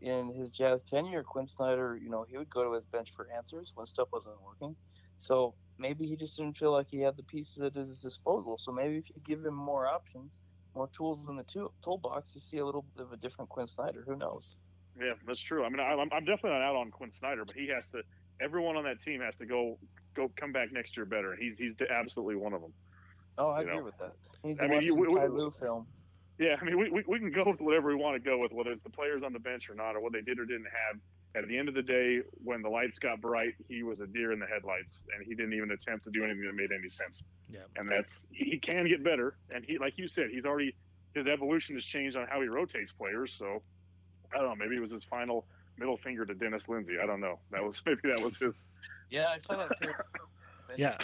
[0.00, 3.28] in his Jazz tenure, Quinn Snyder, you know, he would go to his bench for
[3.36, 4.74] answers when stuff wasn't working.
[5.18, 8.58] So maybe he just didn't feel like he had the pieces at his disposal.
[8.58, 10.40] So maybe if you give him more options,
[10.74, 13.66] more tools in the tool toolbox, you see a little bit of a different Quinn
[13.66, 14.02] Snyder.
[14.06, 14.56] Who knows?
[14.98, 15.64] Yeah, that's true.
[15.64, 18.02] I mean, I, I'm, I'm definitely not out on Quinn Snyder, but he has to
[18.40, 19.78] everyone on that team has to go
[20.14, 21.34] go come back next year better.
[21.38, 22.72] He's he's the, absolutely one of them.
[23.38, 23.84] Oh, I You agree know.
[23.84, 24.12] with that.
[24.42, 25.86] He's I the mean, you- we- we- Ty Lue film.
[26.38, 28.52] Yeah, I mean, we, we, we can go with whatever we want to go with,
[28.52, 30.64] whether it's the players on the bench or not, or what they did or didn't
[30.66, 30.98] have.
[31.34, 34.32] At the end of the day, when the lights got bright, he was a deer
[34.32, 37.24] in the headlights, and he didn't even attempt to do anything that made any sense.
[37.50, 37.60] Yeah.
[37.76, 40.74] And that's he he can get better, and he, like you said, he's already
[41.14, 43.32] his evolution has changed on how he rotates players.
[43.34, 43.62] So
[44.34, 45.46] I don't know, maybe it was his final
[45.78, 46.94] middle finger to Dennis Lindsey.
[47.02, 47.38] I don't know.
[47.50, 48.62] That was maybe that was his.
[49.10, 49.92] Yeah, I saw that too.
[50.78, 50.96] Yeah.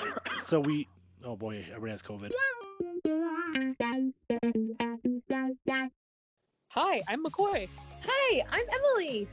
[0.45, 0.89] So we.
[1.23, 2.31] Oh boy, everybody has COVID.
[6.71, 7.69] Hi, I'm McCoy.
[8.03, 9.29] Hi, I'm Emily.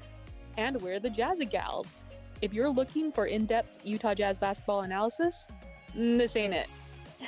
[0.58, 2.04] And we're the Jazzy Gals.
[2.42, 5.50] If you're looking for in depth Utah Jazz basketball analysis,
[5.94, 6.68] this ain't it.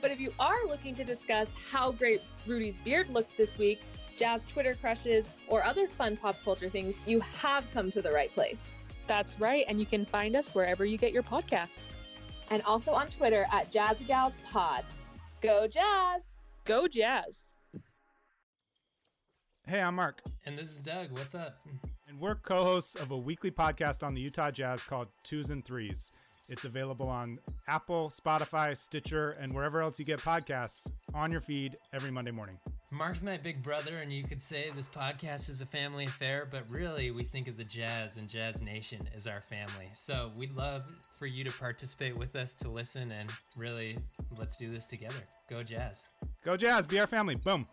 [0.00, 3.80] but if you are looking to discuss how great Rudy's beard looked this week,
[4.18, 8.32] Jazz Twitter crushes, or other fun pop culture things, you have come to the right
[8.34, 8.72] place.
[9.06, 11.92] That's right, and you can find us wherever you get your podcasts.
[12.50, 14.84] And also on Twitter at Jazzy Gals Pod.
[15.40, 16.22] Go Jazz!
[16.64, 17.46] Go Jazz!
[19.66, 20.22] Hey, I'm Mark.
[20.46, 21.12] And this is Doug.
[21.12, 21.60] What's up?
[22.08, 25.64] And we're co hosts of a weekly podcast on the Utah Jazz called Twos and
[25.64, 26.10] Threes.
[26.48, 27.38] It's available on
[27.68, 32.58] Apple, Spotify, Stitcher, and wherever else you get podcasts on your feed every Monday morning.
[32.90, 36.62] Mark's my big brother, and you could say this podcast is a family affair, but
[36.70, 39.90] really, we think of the Jazz and Jazz Nation as our family.
[39.92, 40.84] So we'd love
[41.18, 43.98] for you to participate with us, to listen, and really,
[44.38, 45.22] let's do this together.
[45.50, 46.08] Go Jazz.
[46.42, 47.34] Go Jazz, be our family.
[47.34, 47.66] Boom.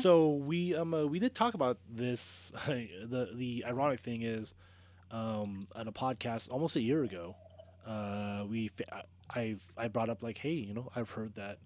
[0.00, 2.52] So we um uh, we did talk about this.
[2.66, 4.54] the the ironic thing is,
[5.12, 7.36] um, on a podcast almost a year ago,
[7.86, 8.70] uh, we
[9.30, 11.58] I've I brought up like, hey, you know, I've heard that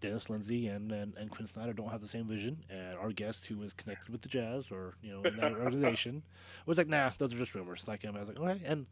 [0.00, 3.46] Dennis Lindsey and, and, and Quinn Snyder don't have the same vision, and our guest
[3.46, 6.22] who was connected with the Jazz or you know in that organization
[6.66, 7.86] was like, nah, those are just rumors.
[7.88, 8.86] Like um, I was like, okay, and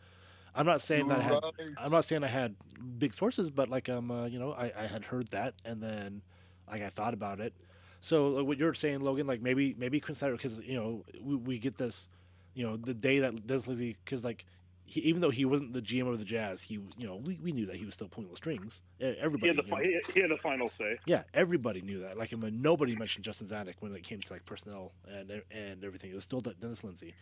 [0.54, 1.38] I'm not saying that I had,
[1.78, 2.56] I'm not saying I had
[2.98, 6.22] big sources, but like um uh, you know I, I had heard that and then
[6.70, 7.54] like I thought about it.
[8.00, 11.36] So like, what you're saying, Logan, like maybe maybe Quinn Snyder because you know we,
[11.36, 12.08] we get this,
[12.54, 14.44] you know the day that Dennis Lindsey because like
[14.88, 17.52] he, even though he wasn't the GM of the Jazz, he you know we, we
[17.52, 18.80] knew that he was still pulling the strings.
[19.00, 20.96] E- He Everybody had the fi- he, he had the final say.
[21.06, 22.16] Yeah, everybody knew that.
[22.16, 25.84] Like, I mean, nobody mentioned Justin Zanik when it came to like personnel and and
[25.84, 26.10] everything.
[26.10, 27.14] It was still Dennis Lindsey.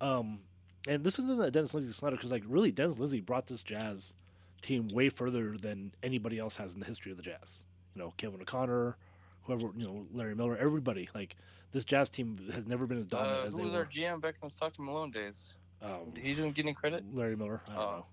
[0.00, 0.40] Um,
[0.88, 4.12] and this isn't a Dennis Lindsey slander because like really, Dennis Lindsey brought this Jazz
[4.62, 7.64] team way further than anybody else has in the history of the Jazz.
[7.94, 8.96] You know, Kevin O'Connor,
[9.42, 11.08] whoever, you know, Larry Miller, everybody.
[11.14, 11.36] Like,
[11.72, 13.78] this Jazz team has never been as dominant Uh, as who they was were.
[13.80, 15.56] our GM back in the Stockton Malone days?
[15.84, 17.04] Um, he didn't get any credit.
[17.12, 17.60] Larry Miller.
[17.68, 18.06] I don't Oh.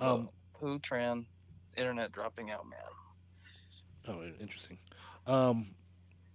[0.00, 0.06] know.
[0.06, 1.24] Um, who Tran?
[1.76, 2.78] Internet dropping out, man.
[4.06, 4.78] Oh, interesting.
[5.26, 5.74] Um,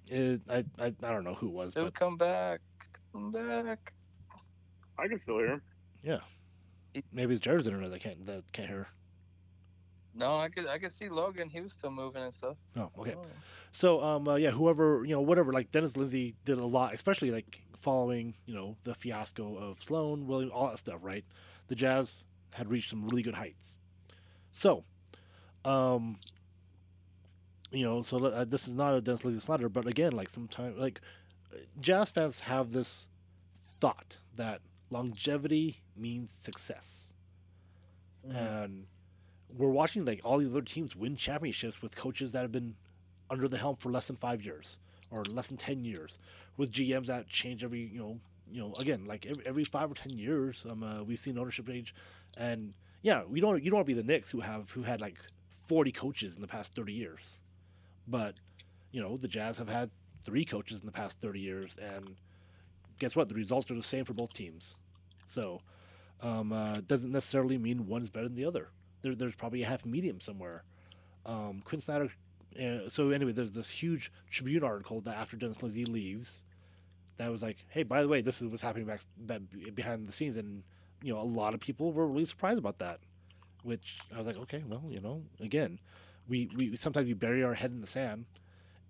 [0.07, 2.59] it, I, I I don't know who it was, He'll but come back.
[3.13, 3.93] Come back.
[4.97, 5.61] I can still hear him.
[6.03, 6.19] yeah,
[7.13, 8.87] maybe it's Jared's internet that can't that can't hear.
[10.20, 11.49] No, I could I could see Logan.
[11.49, 12.57] He was still moving and stuff.
[12.76, 13.15] Oh, okay.
[13.72, 15.53] So, um, uh, yeah, whoever you know, whatever.
[15.53, 20.28] Like Dennis Lindsey did a lot, especially like following you know the fiasco of Sloan,
[20.28, 20.99] William, all that stuff.
[21.01, 21.24] Right,
[21.70, 23.76] the Jazz had reached some really good heights.
[24.51, 24.84] So,
[25.63, 26.20] um,
[27.72, 30.78] you know, so uh, this is not a Dennis Lindsey slander, but again, like sometimes
[30.78, 30.99] like
[31.80, 33.07] Jazz fans have this
[33.80, 34.59] thought that
[34.89, 37.13] longevity means success,
[38.30, 38.86] and
[39.55, 42.75] we're watching like all these other teams win championships with coaches that have been
[43.29, 44.77] under the helm for less than five years
[45.11, 46.19] or less than ten years,
[46.57, 48.19] with GMs that change every you know
[48.51, 50.65] you know again like every, every five or ten years.
[50.69, 51.95] Um, uh, we've seen ownership change,
[52.37, 55.01] and yeah, we don't you don't want to be the Knicks who have who had
[55.01, 55.17] like
[55.67, 57.37] forty coaches in the past thirty years,
[58.07, 58.35] but
[58.91, 59.89] you know the Jazz have had
[60.23, 62.15] three coaches in the past thirty years, and
[62.99, 63.29] guess what?
[63.29, 64.77] The results are the same for both teams.
[65.27, 65.59] So,
[66.21, 68.69] um, uh, doesn't necessarily mean one's better than the other.
[69.01, 70.63] There, there's probably a happy medium somewhere.
[71.25, 72.09] Um, Quinn Snyder.
[72.59, 76.43] Uh, so anyway, there's this huge Tribune article that after Dennis Lindsey leaves,
[77.17, 79.41] that was like, hey, by the way, this is what's happening back, back
[79.75, 80.63] behind the scenes, and
[81.03, 82.99] you know, a lot of people were really surprised about that.
[83.63, 85.79] Which I was like, okay, well, you know, again,
[86.29, 88.25] we we sometimes we bury our head in the sand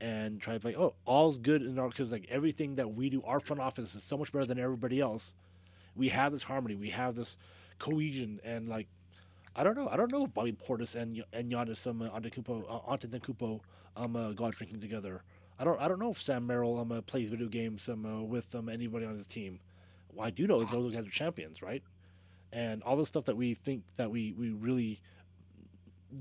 [0.02, 3.22] and try to like, oh, all's good in our because like everything that we do,
[3.26, 5.34] our front office is so much better than everybody else.
[5.96, 7.38] We have this harmony, we have this
[7.80, 8.88] cohesion, and like
[9.60, 12.96] I don't know, I don't know if Bobby Portis and and Giannis um, Antetokounmpo, uh,
[12.96, 13.60] Antetokounmpo
[13.98, 15.22] um uh, go out drinking together.
[15.60, 18.22] I don't I don't know if Sam Merrill um uh, plays video games um uh,
[18.22, 19.60] with um anybody on his team.
[20.14, 21.84] What I do know is those guys are champions, right?
[22.54, 25.02] And all the stuff that we think that we we really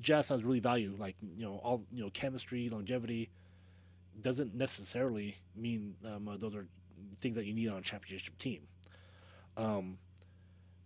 [0.00, 3.30] jazz fans really value, like you know all you know chemistry, longevity,
[4.20, 6.66] doesn't necessarily mean um, uh, those are
[7.20, 8.62] things that you need on a championship team.
[9.56, 9.98] Um,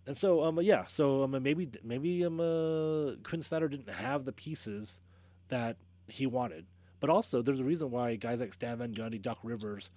[0.07, 4.32] and so um yeah, so um maybe maybe um uh, Quinn Snyder didn't have the
[4.32, 5.00] pieces
[5.48, 5.76] that
[6.09, 6.66] he wanted,
[7.00, 9.90] but also there's a reason why guys like Stan Van Gundy, Doc Rivers,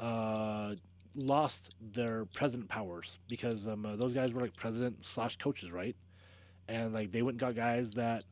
[0.00, 0.74] uh,
[1.16, 5.96] lost their president powers because um uh, those guys were like president slash coaches, right?
[6.68, 8.24] And like they went and got guys that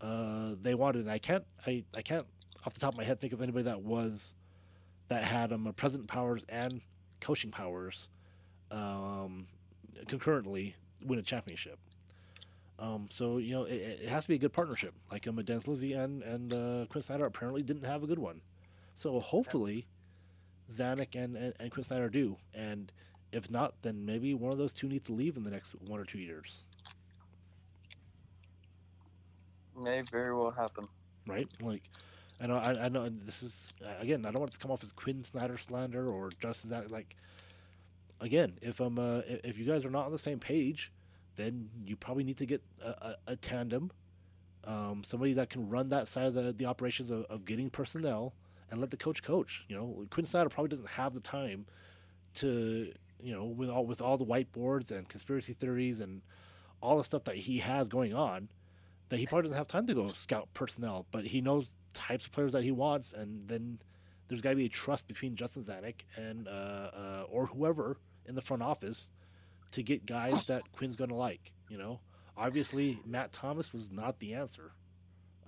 [0.00, 1.02] uh they wanted.
[1.02, 2.24] And I can't I I can't
[2.64, 4.34] off the top of my head think of anybody that was
[5.08, 6.80] that had um president powers and
[7.20, 8.08] coaching powers
[8.70, 9.46] um
[10.06, 10.74] concurrently
[11.04, 11.78] win a championship.
[12.78, 14.94] Um, so you know it, it has to be a good partnership.
[15.10, 18.40] Like um, Dennis Lindsey and and uh, Quinn Snyder apparently didn't have a good one.
[18.94, 19.86] So hopefully,
[20.70, 22.36] Zanik and, and and Quinn Snyder do.
[22.54, 22.92] And
[23.32, 26.00] if not, then maybe one of those two needs to leave in the next one
[26.00, 26.62] or two years.
[29.76, 30.84] May very well happen.
[31.26, 31.46] Right?
[31.60, 31.82] Like,
[32.40, 34.70] I know I, I know and this is again I don't want it to come
[34.70, 37.16] off as Quinn Snyder slander or just that like.
[38.20, 40.92] Again, if I'm uh, if you guys are not on the same page,
[41.36, 43.92] then you probably need to get a, a, a tandem,
[44.64, 48.34] um, somebody that can run that side of the, the operations of, of getting personnel
[48.70, 49.64] and let the coach coach.
[49.68, 51.66] You know, Quinn Snyder probably doesn't have the time
[52.34, 52.92] to,
[53.22, 56.22] you know, with all with all the whiteboards and conspiracy theories and
[56.80, 58.48] all the stuff that he has going on,
[59.08, 61.06] that he probably doesn't have time to go scout personnel.
[61.12, 63.78] But he knows types of players that he wants, and then
[64.28, 67.96] there's got to be a trust between Justin Zanik and uh, uh, or whoever
[68.28, 69.08] in the front office
[69.72, 71.52] to get guys that Quinn's going to like.
[71.68, 72.00] You know,
[72.36, 74.72] obviously Matt Thomas was not the answer.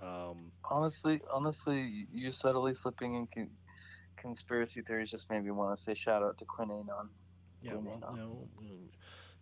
[0.03, 3.51] Um, Honestly, honestly, you subtly slipping in con-
[4.17, 7.09] conspiracy theories just made me want to say shout out to Quinn Anon.
[7.63, 8.17] yeah, Quinn well, Anon.
[8.61, 8.77] you know,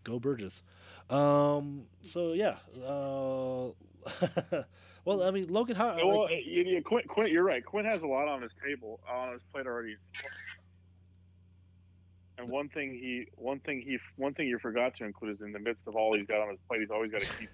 [0.04, 0.62] go Burgess.
[1.10, 2.56] Um, so yeah.
[2.84, 3.70] Uh,
[5.04, 5.96] well, I mean, Logan, how?
[5.96, 7.64] Yeah, well, like- yeah, yeah, Quinn, Quinn, you're right.
[7.64, 9.96] Quinn has a lot on his table, on his plate already.
[12.38, 15.52] And one thing he, one thing he, one thing you forgot to include is in
[15.52, 17.50] the midst of all he's got on his plate, he's always got to keep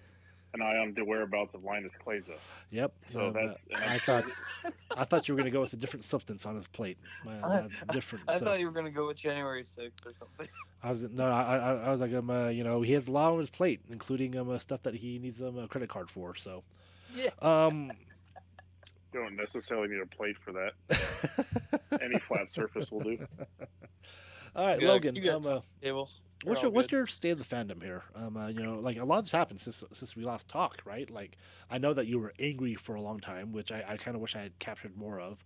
[0.53, 2.35] an eye on the whereabouts of Linas Kleiza.
[2.70, 2.93] Yep.
[3.01, 4.24] So um, that's, and I thought
[4.97, 6.99] I thought you were going to go with a different substance on his plate.
[7.24, 8.24] Man, that's different.
[8.28, 10.47] I so- thought you were gonna go with January sixth or something.
[10.82, 13.12] I was no, I, I, I was like, um, uh, you know, he has a
[13.12, 16.11] lot on his plate, including um, uh, stuff that he needs um, a credit card
[16.11, 16.35] for.
[16.35, 16.62] So,
[17.14, 17.30] Yeah.
[17.41, 17.91] um,
[19.14, 21.80] you don't necessarily need a plate for that.
[22.03, 23.26] Any flat surface will do.
[24.57, 25.61] all right, got- Logan, you um, uh,
[26.45, 28.03] what's your what's your state of the fandom here?
[28.15, 31.09] Um, uh, you know, like a lot has happened since since we last talked, right?
[31.11, 31.37] Like,
[31.71, 34.21] I know that you were angry for a long time, which I, I kind of
[34.21, 35.45] wish I had captured more of.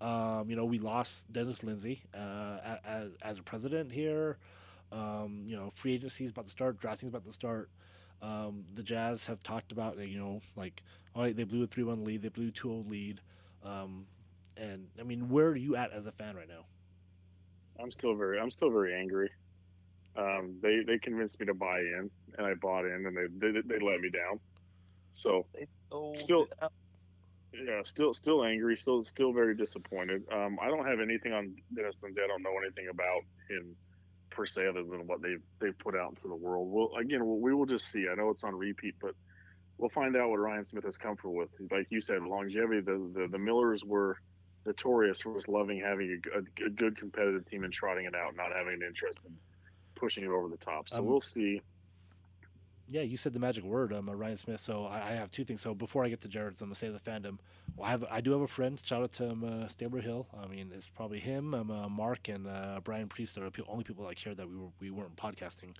[0.00, 4.36] Um, you know, we lost Dennis Lindsey uh, as, as a president here.
[4.92, 7.70] Um, you know, free agency is about to start, drafting is about to start.
[8.22, 10.82] Um, the Jazz have talked about, uh, you know, like,
[11.14, 13.20] all right, they blew a 3 1 lead, they blew a 2 0 lead.
[13.64, 14.06] Um,
[14.56, 16.64] and, I mean, where are you at as a fan right now?
[17.80, 19.30] I'm still very, I'm still very angry.
[20.16, 23.60] Um, they they convinced me to buy in, and I bought in, and they they,
[23.60, 24.40] they let me down.
[25.12, 25.46] So
[26.14, 26.46] still,
[27.52, 30.22] yeah, still still angry, still still very disappointed.
[30.32, 32.20] Um, I don't have anything on Dennis Lindsey.
[32.22, 33.76] I don't know anything about him
[34.30, 36.70] per se, other than what they've they've put out into the world.
[36.70, 38.06] Well, again, we'll, we will just see.
[38.10, 39.12] I know it's on repeat, but
[39.78, 41.50] we'll find out what Ryan Smith is comfortable with.
[41.70, 42.80] Like you said, longevity.
[42.80, 44.18] The the, the Millers were
[44.66, 48.36] notorious for just loving having a, a, a good competitive team and trotting it out,
[48.36, 49.34] not having an interest in
[49.94, 50.88] pushing it over the top.
[50.88, 51.62] So Um, we'll see.
[52.88, 54.60] Yeah, you said the magic word, um, uh, Ryan Smith.
[54.60, 55.60] So I, I have two things.
[55.60, 57.38] So before I get to Jared's, I'm gonna say the fandom.
[57.76, 58.80] Well, I have, I do have a friend.
[58.84, 60.28] Shout out to um, uh, Stabler Hill.
[60.40, 63.82] I mean, it's probably him, um, uh, Mark, and uh, Brian Priest are the only
[63.82, 65.74] people I care that we were we weren't podcasting.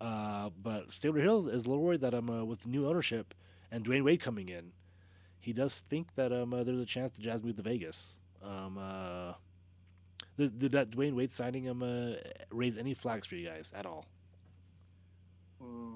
[0.00, 3.34] Uh, but Stabler Hill is a little worried that um, uh, with new ownership
[3.70, 4.72] and Dwyane Wade coming in,
[5.40, 8.18] he does think that um, uh, there's a chance the Jazz move to Vegas.
[8.46, 9.32] Um, uh,
[10.38, 12.16] did, did that Dwyane Wade signing him uh,
[12.50, 14.06] raise any flags for you guys at all?
[15.60, 15.94] Hmm,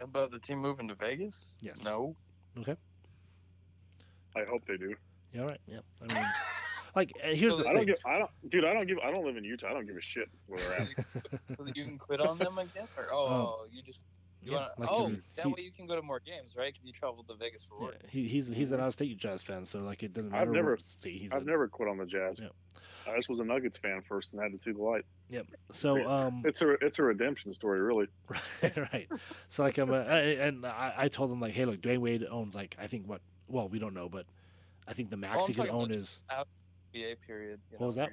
[0.00, 1.56] about the team moving to Vegas?
[1.60, 1.82] Yes.
[1.84, 2.16] No.
[2.58, 2.76] Okay.
[4.36, 4.94] I hope they do.
[5.32, 5.60] Yeah, all right.
[5.66, 5.80] Yeah.
[6.00, 6.24] I mean,
[6.96, 7.86] like, and here's the I don't thing.
[7.86, 7.96] give.
[8.06, 8.64] I don't, dude.
[8.64, 8.98] I don't give.
[8.98, 9.68] I don't live in Utah.
[9.68, 10.88] I don't give a shit where we're at.
[11.56, 14.02] So that you can quit on them again, or oh, you just
[14.42, 16.72] you yeah, want like, oh that he- way you can go to more games, right?
[16.72, 17.96] Because you traveled to Vegas for work.
[18.08, 20.42] He, he's he's an out-of-state Jazz fan, so like it doesn't matter.
[20.50, 20.78] I've never.
[20.82, 21.46] see, he's I've in.
[21.46, 22.38] never quit on the Jazz.
[22.40, 22.48] Yeah.
[23.04, 25.04] I just was a Nuggets fan first and had to see the light.
[25.28, 25.46] Yep.
[25.72, 28.06] So um, It's a it's a redemption story, really.
[28.62, 28.76] right.
[28.92, 29.08] right.
[29.48, 32.54] So like um, uh, and I, I told him like, hey, look, Dwyane Wade owns
[32.54, 33.20] like I think what?
[33.48, 34.26] Well, we don't know, but
[34.86, 36.20] I think the max I'm he can own is.
[36.30, 36.46] out
[36.94, 37.58] NBA period.
[37.72, 38.10] You What know, was that?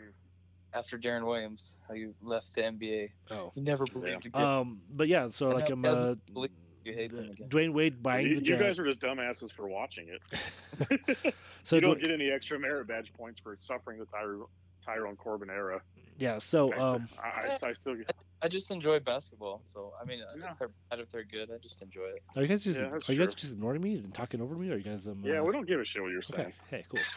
[0.71, 3.09] Where you- After Deron Williams, how you left the NBA.
[3.31, 3.51] Oh.
[3.55, 4.43] You never believed again.
[4.43, 6.51] Um, but yeah, so And like I'm he uh, believe
[6.85, 7.49] you hate them again.
[7.49, 11.33] Dwyane Wade buying You, the you guys are just dumbasses for watching it.
[11.63, 14.37] So you don't Dwayne- get any extra merit badge points for suffering the Tyre,
[14.85, 15.81] Tyrone Corbin era.
[16.17, 16.37] Yeah.
[16.39, 17.27] So I, still, um, I,
[17.65, 18.11] I, I still get.
[18.41, 19.61] I just enjoy basketball.
[19.65, 22.23] So I mean, uh, if they're bad, if they're good, I just enjoy it.
[22.35, 24.55] are you guys just Yeah, are that's you guys just ignoring me and talking over
[24.55, 24.69] me?
[24.69, 25.21] Or are you guys um?
[25.25, 26.53] Yeah, uh, we don't give a shit what you're saying.
[26.67, 26.85] Okay.
[26.89, 26.99] Cool.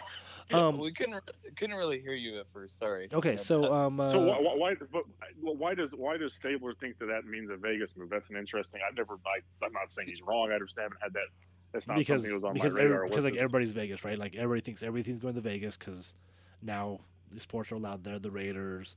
[0.51, 1.23] Um, we couldn't
[1.57, 2.77] couldn't really hear you at first.
[2.77, 3.09] Sorry.
[3.13, 5.05] Okay, so um, uh, So why, why, why- but
[5.41, 8.11] why does why does Stabler think that that means a Vegas move?
[8.11, 8.81] That's an interesting.
[8.87, 9.15] I've never.
[9.25, 10.51] I, I'm not saying he's wrong.
[10.53, 11.27] I just haven't had that.
[11.73, 13.09] That's not because something that was on because my every- radar.
[13.09, 14.19] because like this- everybody's Vegas, right?
[14.19, 16.17] Like everybody thinks everything's going to Vegas because
[16.61, 16.99] now
[17.31, 18.19] the sports are allowed there.
[18.19, 18.97] The Raiders,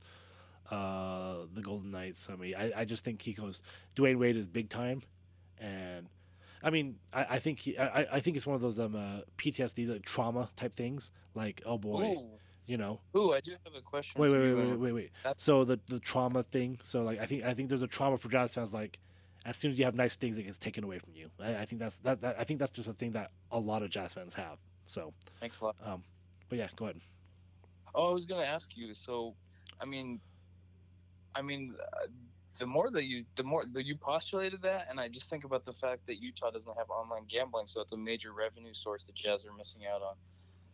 [0.70, 2.28] uh, the Golden Knights.
[2.30, 3.62] I mean, I, I just think Kiko's.
[3.96, 5.02] Dwyane Wade is big time,
[5.58, 6.08] and
[6.62, 9.20] I mean, I, I think he, I, I- think it's one of those um uh,
[9.38, 11.10] PTSD like trauma type things.
[11.34, 12.28] Like, oh boy, Ooh.
[12.66, 13.00] you know.
[13.16, 14.20] Ooh, I do have a question.
[14.20, 15.10] Wait, wait, wait, wait, uh, wait, wait.
[15.36, 16.78] So the the trauma thing.
[16.82, 18.72] So like, I think I think there's a trauma for Jazz fans.
[18.74, 18.98] Like,
[19.44, 21.28] as soon as you have nice things, it gets taken away from you.
[21.40, 22.36] I, I think that's that, that.
[22.38, 24.58] I think that's just a thing that a lot of Jazz fans have.
[24.88, 25.76] So, Thanks a lot.
[25.84, 26.02] um,
[26.48, 27.00] but yeah, go ahead.
[27.94, 28.92] Oh, I was gonna ask you.
[28.94, 29.34] So,
[29.80, 30.20] I mean,
[31.36, 32.06] I mean, uh,
[32.58, 35.64] the more that you, the more that you postulated that, and I just think about
[35.64, 39.14] the fact that Utah doesn't have online gambling, so it's a major revenue source that
[39.14, 40.14] Jazz are missing out on.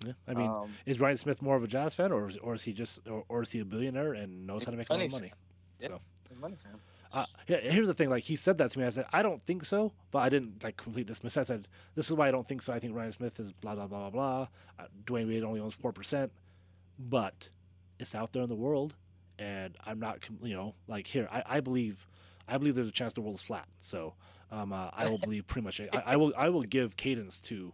[0.06, 2.54] Yeah, I mean, Um, is Ryan Smith more of a Jazz fan, or is- or
[2.54, 4.92] is he just, or, or is he a billionaire and knows how to make a
[4.92, 5.32] lot of Money money?
[5.80, 6.34] Yeah, So.
[6.40, 6.80] money time.
[7.12, 8.08] Uh, yeah, here's the thing.
[8.08, 10.62] Like he said that to me, I said I don't think so, but I didn't
[10.64, 11.36] like completely dismiss.
[11.36, 11.40] it.
[11.40, 12.72] I said this is why I don't think so.
[12.72, 14.48] I think Ryan Smith is blah blah blah blah blah.
[14.78, 16.32] Uh, Dwyane Wade only owns four percent,
[16.98, 17.50] but
[17.98, 18.94] it's out there in the world,
[19.38, 21.28] and I'm not, you know, like here.
[21.30, 22.06] I, I believe,
[22.48, 23.66] I believe there's a chance the world is flat.
[23.80, 24.14] So
[24.50, 25.80] um, uh, I will believe pretty much.
[25.80, 27.72] I, I will I will give cadence to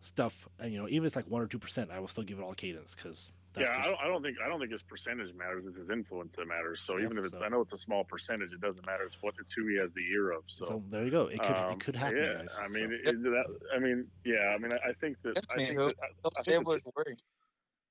[0.00, 2.24] stuff, and you know, even if it's like one or two percent, I will still
[2.24, 4.82] give it all cadence because yeah, I don't, I don't think I don't think his
[4.82, 5.66] percentage matters.
[5.66, 6.80] It's his influence that matters.
[6.80, 9.04] So Yeah, even if it's, so- I know it's a small percentage, it doesn't matter.
[9.04, 10.42] It's what it's who he has the ear of.
[10.46, 11.26] So, So there you go.
[11.26, 12.56] It could um, it could happen, yeah, guys.
[12.58, 13.44] I mean, So- it, that,
[13.76, 16.06] I mean, yeah, I mean, I, I think that Yes, I think he'll- that, I,
[16.22, 17.16] he'll I think the, worry.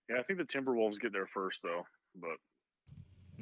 [0.09, 1.85] yeah, I think the Timberwolves get there first though.
[2.15, 2.37] But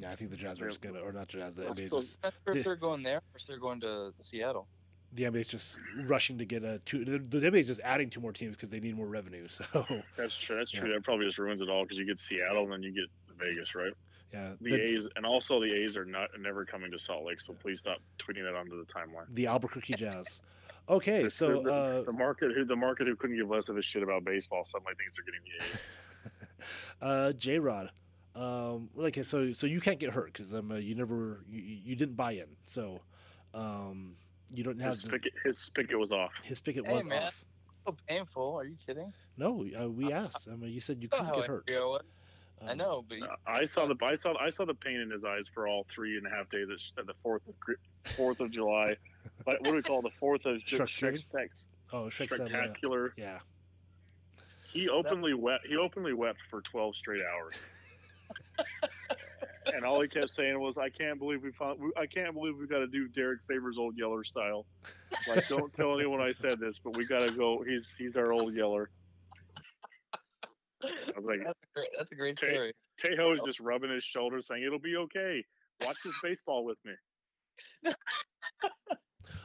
[0.00, 2.00] yeah, I think the Jazz are just gonna, or not Jazz, the Let's NBA go-
[2.00, 4.66] just First they're going there, first they're going to Seattle.
[5.12, 7.04] the NBA is just rushing to get a two.
[7.04, 9.46] The, the NBA is just adding two more teams because they need more revenue.
[9.48, 9.64] So
[10.16, 10.56] that's true.
[10.56, 10.80] That's Yeah.
[10.80, 10.92] true.
[10.92, 13.04] That probably just ruins it all because you get Seattle and then you get
[13.38, 13.92] Vegas, right?
[14.32, 17.40] yeah, The, the, A's and also the A's are not never coming to Salt Lake,
[17.40, 19.26] so please stop tweeting that onto the timeline.
[19.34, 20.40] the Albuquerque Jazz.
[20.88, 23.76] Okay, The- so the, uh, the market who the market who couldn't give less of
[23.76, 25.82] a shit about baseball suddenly thinks they're getting the A's.
[27.02, 27.90] uh, J Rod.
[28.36, 31.96] Um, like so, so you can't get hurt because um, uh, you never you, you
[31.96, 33.00] didn't buy in, so
[33.54, 34.14] um,
[34.54, 36.32] you don't have His the, spigot, his spigot was off.
[36.44, 37.22] his spigot Hey, was man.
[37.24, 37.44] off.
[37.86, 38.54] So painful.
[38.60, 39.12] Are you kidding?
[39.36, 40.46] No, uh, we asked.
[40.50, 41.64] I mean, you said you I couldn't get hurt.
[41.68, 42.02] angry I was.
[42.62, 45.10] I Um, know, but Uh, I saw the I saw I saw the pain in
[45.10, 46.68] his eyes for all three and a half days
[46.98, 47.42] at, the fourth
[48.16, 48.96] Fourth of July.
[49.44, 53.14] What, what do we call the Fourth of Ju- Shrek- Shrek- Oh, Shrek uh, Spectacular?
[53.16, 53.38] yeah.
[54.70, 55.66] He openly wept.
[55.66, 57.56] He openly wept for twelve straight hours.
[59.74, 61.80] and all he kept saying was, "I can't believe we found.
[61.96, 64.66] I can't believe we got to do Derrick Favors old Yeller style.
[65.28, 67.62] Like, don't tell anyone I said this, but we got to go.
[67.66, 68.90] He's he's our old Yeller."
[70.82, 72.72] I was like, that's a great, that's a great Tay- story.
[72.98, 75.44] Tejo is just rubbing his shoulder, saying, "It'll be okay.
[75.84, 77.92] Watch this baseball with me."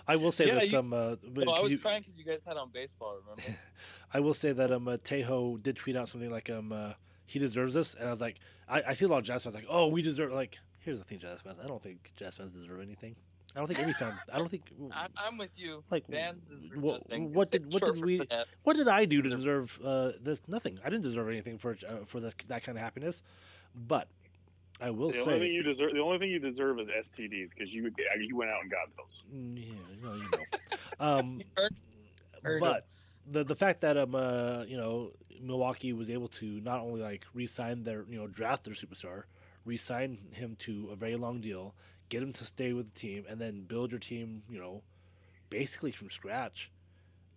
[0.07, 0.71] I will say Yeah, this.
[0.71, 3.17] you- um, uh, Well, I was you- crying because you guys had on baseball.
[3.21, 3.59] Remember?
[4.13, 6.93] I will say that um uh, Tejo did tweet out something like um uh,
[7.25, 9.55] he deserves this, and I was like, I, I see a lot of Jazz fans
[9.55, 10.31] like, oh, we deserve.
[10.31, 11.57] Like, here's the thing, Jazz fans.
[11.63, 13.15] I don't think Jazz fans deserve anything.
[13.55, 14.13] I don't think any fan.
[14.31, 14.63] I don't think.
[14.91, 15.83] I, I'm with you.
[15.89, 17.33] Like, fans deserve What, nothing.
[17.33, 18.47] what did what did we that.
[18.63, 20.41] what did I do to deserve uh, this?
[20.47, 20.79] Nothing.
[20.83, 23.23] I didn't deserve anything for uh, for that that kind of happiness.
[23.73, 24.07] But
[24.81, 27.51] I will The only thing say, you deserve, the only thing you deserve is STDs
[27.51, 29.23] because you you went out and got those.
[29.33, 29.73] Mm, yeah,
[30.03, 30.77] well, you know.
[30.99, 31.41] Um,
[32.41, 32.87] Heard but
[33.29, 35.11] the the fact that um uh, you know
[35.41, 39.23] Milwaukee was able to not only like re-sign their you know draft their superstar,
[39.65, 41.75] re-sign him to a very long deal,
[42.09, 44.81] get him to stay with the team, and then build your team you know
[45.49, 46.71] basically from scratch,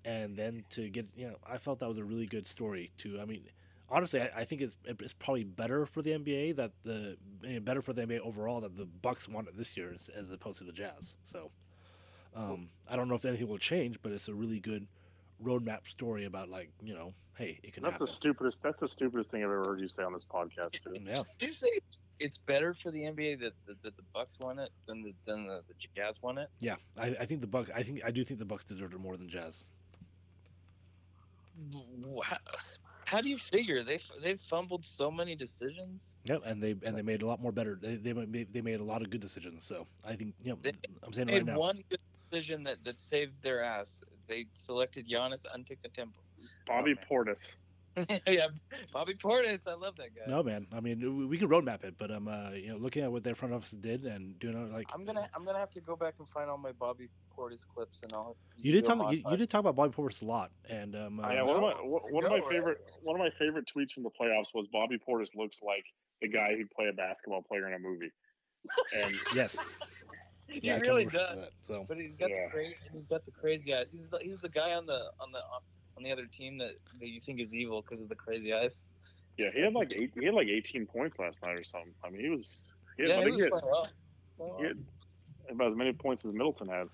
[0.05, 3.19] and then to get you know I felt that was a really good story too.
[3.21, 3.43] I mean.
[3.91, 7.81] Honestly, I, I think it's it's probably better for the NBA that the eh, better
[7.81, 10.65] for the NBA overall that the Bucks won it this year as, as opposed to
[10.65, 11.17] the Jazz.
[11.25, 11.51] So,
[12.37, 14.87] um, I don't know if anything will change, but it's a really good
[15.45, 18.07] roadmap story about like you know, hey, it can That's happen.
[18.07, 18.63] the stupidest.
[18.63, 20.73] That's the stupidest thing I've ever heard you say on this podcast.
[20.73, 20.95] Too.
[21.05, 21.23] Yeah.
[21.39, 24.59] Did you say it's, it's better for the NBA that, that, that the Bucks won
[24.59, 26.49] it than the than the, the Jazz won it?
[26.61, 27.71] Yeah, I, I think the Bucks.
[27.75, 29.67] I think I do think the Bucks deserved it more than Jazz.
[31.73, 32.37] W- How,
[33.07, 36.15] how do you figure they they've fumbled so many decisions?
[36.25, 37.79] Yep, and they and they made a lot more better.
[37.81, 39.65] They they made, they made a lot of good decisions.
[39.65, 40.59] So I think you know,
[41.03, 41.59] I'm saying it right now.
[41.59, 41.99] one good
[42.31, 44.03] decision that, that saved their ass.
[44.29, 46.13] They selected Giannis Antetokounmpo.
[46.67, 47.57] Bobby Portis.
[48.29, 48.47] yeah,
[48.93, 49.67] Bobby Portis.
[49.67, 50.31] I love that guy.
[50.31, 50.69] No, man.
[50.73, 53.25] I mean, we- we could roadmap it, but um, uh, you know, looking at what
[53.25, 55.97] their front office did and doing it like I'm gonna I'm gonna have to go
[55.97, 58.37] back and find all my Bobby Portis clips and all.
[58.57, 61.29] you did talk, you, you did talk about Bobby Portis a lot, and um, uh,
[61.29, 63.91] Yeah, one of my one one of my go, favorite one of my favorite tweets
[63.93, 65.85] from the playoffs was Bobby Portis looks like
[66.23, 68.13] the guy who'd play a basketball player in a movie.
[68.97, 69.71] And yes,
[70.53, 71.37] he Yeah, really does.
[71.37, 71.85] that, so.
[71.89, 72.47] But he's got Yeah.
[72.47, 72.75] the crazy.
[72.93, 73.91] He's got the crazy eyes.
[73.91, 75.39] He's the, he's the guy on the on the
[75.97, 78.83] on the other team that, that you think is evil because of the crazy eyes.
[79.37, 81.93] yeah, he had like eight, he had like 18 points last night or something.
[82.05, 83.73] I mean, he was he had, Yeah, I he think was he had, playing
[84.39, 84.57] well.
[84.59, 84.77] He had
[85.51, 86.89] about as many points as Middleton had.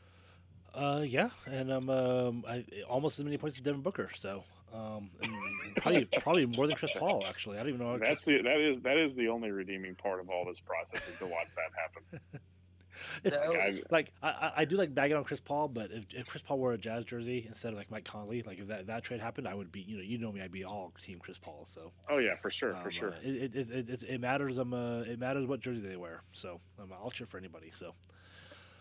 [0.74, 5.10] uh, yeah, and um, um, I, almost as many points as Devin Booker, so um,
[5.22, 7.58] and probably probably more than Chris Paul actually.
[7.58, 7.92] I don't even know.
[7.92, 10.60] how Chris- That's the that is that is the only redeeming part of all this
[10.60, 12.40] process is to watch that happen.
[13.24, 16.04] It's- That was- I- like I, I- do like bagging on Chris Paul, but if,
[16.14, 18.86] if Chris Paul wore a Jazz jersey instead of like Mike Conley, like if that,
[18.86, 21.18] that trade happened, I would be you know you know me, I'd be all team
[21.18, 21.66] Chris Paul.
[21.68, 23.10] So Oh yeah, for sure, for um, sure.
[23.10, 24.58] uh, it, it, it, it, it matters.
[24.58, 26.22] Um, uh, it matters what jersey they wear.
[26.32, 27.70] So um, I'll cheer for anybody.
[27.70, 27.92] So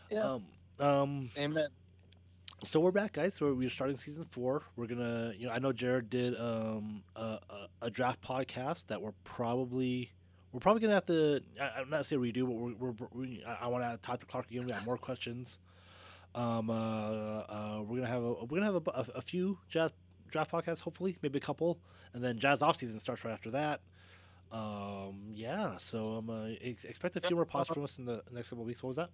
[0.10, 0.24] Yeah.
[0.34, 0.46] um,
[0.80, 1.68] um, Amen.
[2.64, 3.34] so we're back, guys.
[3.36, 4.64] So we're starting season four.
[4.76, 9.02] We're gonna, you know, I know Jared did um a, a, a draft podcast that
[9.02, 10.12] we're probably
[10.54, 11.42] we're probably gonna have to.
[11.60, 14.26] I, I'm not saying redo, but we're, we're, we I, I want to talk to
[14.26, 14.66] Clark again.
[14.66, 15.58] We got more questions.
[16.36, 19.92] Um, uh, uh, we're gonna have a we're gonna have a, a, a few jazz
[20.30, 21.80] draft podcasts, hopefully, maybe a couple,
[22.14, 23.82] and then jazz off season starts right after that.
[24.52, 25.78] Um, yeah.
[25.78, 28.64] So I'm uh, ex- expect a few more pods from us in the next couple
[28.64, 28.84] of weeks.
[28.84, 29.10] What was that?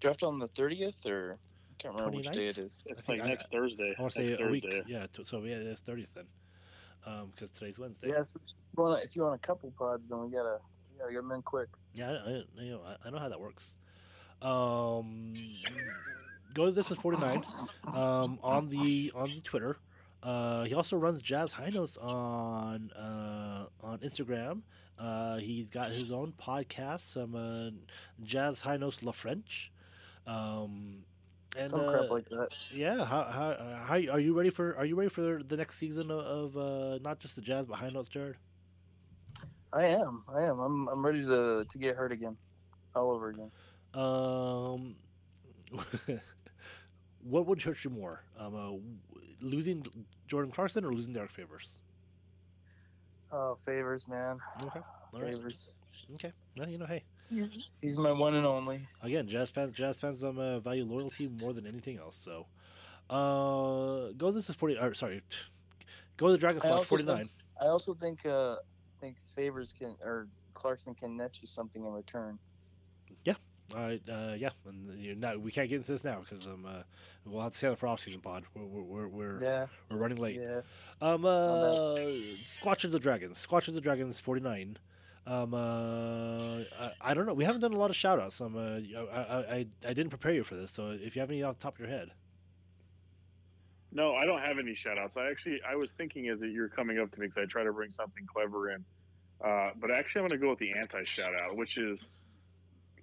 [0.00, 1.38] Draft on the thirtieth or
[1.70, 2.80] I can't remember which day it is.
[2.86, 3.94] It's like I- next Thursday.
[3.96, 4.66] I want to next say a week.
[4.88, 5.06] Yeah.
[5.12, 6.26] T- so yeah, it's thirtieth then.
[7.06, 8.08] Um, because today's Wednesday.
[8.08, 10.58] Yeah, so if you want if you want a couple pods, then we gotta
[10.92, 11.68] we gotta get them in quick.
[11.94, 13.74] Yeah, I, I, you know, I, I know how that works.
[14.42, 15.34] Um,
[16.54, 17.44] go to this is forty nine.
[17.86, 19.78] Um, on the on the Twitter.
[20.22, 24.60] Uh, he also runs Jazz High Notes on uh, on Instagram.
[24.98, 27.70] Uh, he's got his own podcast, some uh,
[28.22, 29.72] Jazz High Notes La French.
[30.26, 31.04] Um,
[31.56, 32.48] and Some uh, crap like that.
[32.72, 34.76] yeah, how, how, uh, how are you ready for?
[34.76, 37.90] Are you ready for the next season of, uh, not just the Jazz but High
[37.90, 38.36] Notes, Jared?
[39.72, 40.24] I am.
[40.28, 40.58] I am.
[40.58, 40.88] I'm.
[40.88, 42.36] I'm ready to to get hurt again,
[42.94, 43.50] all over again.
[43.94, 44.96] Um,
[47.22, 49.86] what would hurt you more, um, uh, losing
[50.26, 51.68] Jordan Clarkson or losing Derrick Favors?
[53.32, 54.38] Oh, favors, man.
[54.64, 54.80] Okay,
[55.14, 55.20] all.
[55.20, 55.74] Favors.
[56.14, 57.04] Okay, well, you know, hey,
[57.80, 58.80] He's my one and only.
[59.02, 62.16] again, Jazz fans, Jazz fans, um, uh, value loyalty more than anything else.
[62.16, 62.46] So,
[63.08, 64.32] uh, go.
[64.32, 64.76] This is forty.
[64.76, 65.22] Or sorry,
[66.16, 67.24] go to the Dragon I Squad forty nine.
[67.60, 68.56] I also think uh
[69.00, 72.38] think favors can or Clarkson can net you something in return.
[73.24, 73.34] Yeah.
[73.74, 74.02] All right.
[74.10, 74.50] Uh, yeah.
[74.66, 76.82] And you know, we can't get into this now because um, uh,
[77.24, 78.44] we'll have to save it for off season pod.
[78.56, 79.66] We're we're we're, we're, Yeah.
[79.88, 80.40] we're running late.
[80.40, 80.62] Yeah.
[81.00, 81.24] Um.
[81.24, 81.94] Uh,
[82.60, 83.46] Squatch of the Dragons.
[83.46, 84.18] Squatch of the Dragons.
[84.18, 84.76] Forty nine.
[85.26, 85.54] Um.
[85.54, 86.64] Uh.
[86.78, 87.34] I, I don't know.
[87.34, 88.40] We haven't done a lot of shout outs.
[88.40, 88.56] Um.
[88.56, 90.70] Uh, I, I I didn't prepare you for this.
[90.70, 92.10] So if you have any off the top of your head.
[93.92, 95.16] No, I don't have any shout outs.
[95.16, 97.72] I actually I was thinking as you're coming up to me because I try to
[97.72, 98.84] bring something clever in.
[99.44, 102.10] Uh, but actually, I'm going to go with the anti shout out, which is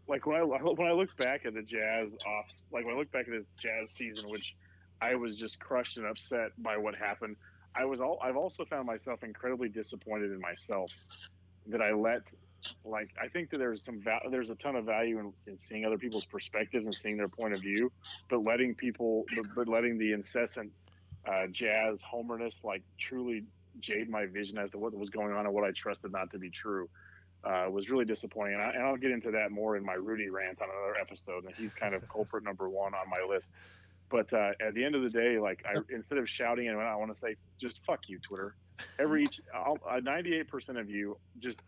[0.07, 3.11] like when I when I look back at the Jazz off, like when I look
[3.11, 4.55] back at this Jazz season, which
[5.01, 7.36] I was just crushed and upset by what happened.
[7.76, 10.91] I was all I've also found myself incredibly disappointed in myself
[11.70, 12.22] that I let
[12.84, 15.86] like I think that there's some va- there's a ton of value in, in seeing
[15.86, 17.91] other people's perspectives and seeing their point of view,
[18.30, 20.72] but letting people but, but letting the incessant
[21.28, 23.43] uh, jazz homerness like truly
[23.80, 26.39] jade my vision as to what was going on and what I trusted not to
[26.39, 26.89] be true
[27.43, 28.55] uh, was really disappointing.
[28.55, 31.45] And, I, and I'll get into that more in my Rudy rant on another episode.
[31.45, 33.49] And he's kind of culprit number one on my list.
[34.10, 36.95] But uh, at the end of the day, like I, instead of shouting, and I
[36.95, 38.55] want to say, just fuck you, Twitter.
[38.99, 41.62] Every uh, 98% of you, just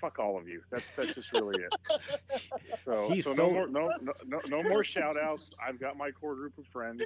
[0.00, 0.62] fuck all of you.
[0.70, 1.72] That's that's just really it.
[2.76, 5.52] So, so, so- no more no, no no no more shout outs.
[5.62, 7.04] I've got my core group of friends.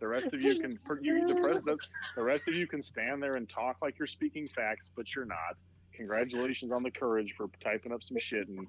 [0.00, 1.80] The rest of you can you, the president
[2.16, 5.24] the rest of you can stand there and talk like you're speaking facts, but you're
[5.24, 5.56] not.
[5.94, 8.66] Congratulations on the courage for typing up some shit and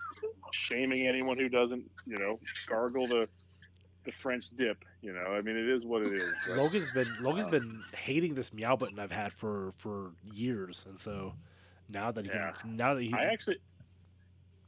[0.54, 2.38] shaming anyone who doesn't, you know,
[2.70, 3.28] gargle the
[4.06, 4.84] the French dip.
[5.02, 6.34] You know, I mean, it is what it is.
[6.48, 11.00] but- Logan's been Logan's been hating this meow button I've had for for years, and
[11.00, 11.34] so
[11.90, 12.52] now that he Yeah.
[12.52, 13.58] can, now that he I actually,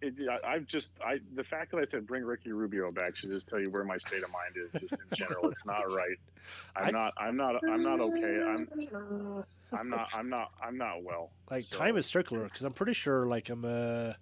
[0.02, 3.32] it, I, I've just, I the fact that I said bring Ricky Rubio back should
[3.32, 4.80] just tell you where my state of mind is.
[4.80, 6.18] Just in general, it's not right.
[6.76, 8.44] I'm I- not, I'm not, I'm not okay.
[8.44, 11.32] I'm, I'm not, I'm not, I'm not well.
[11.50, 14.14] like So- time is circular because I'm pretty sure like I'm uh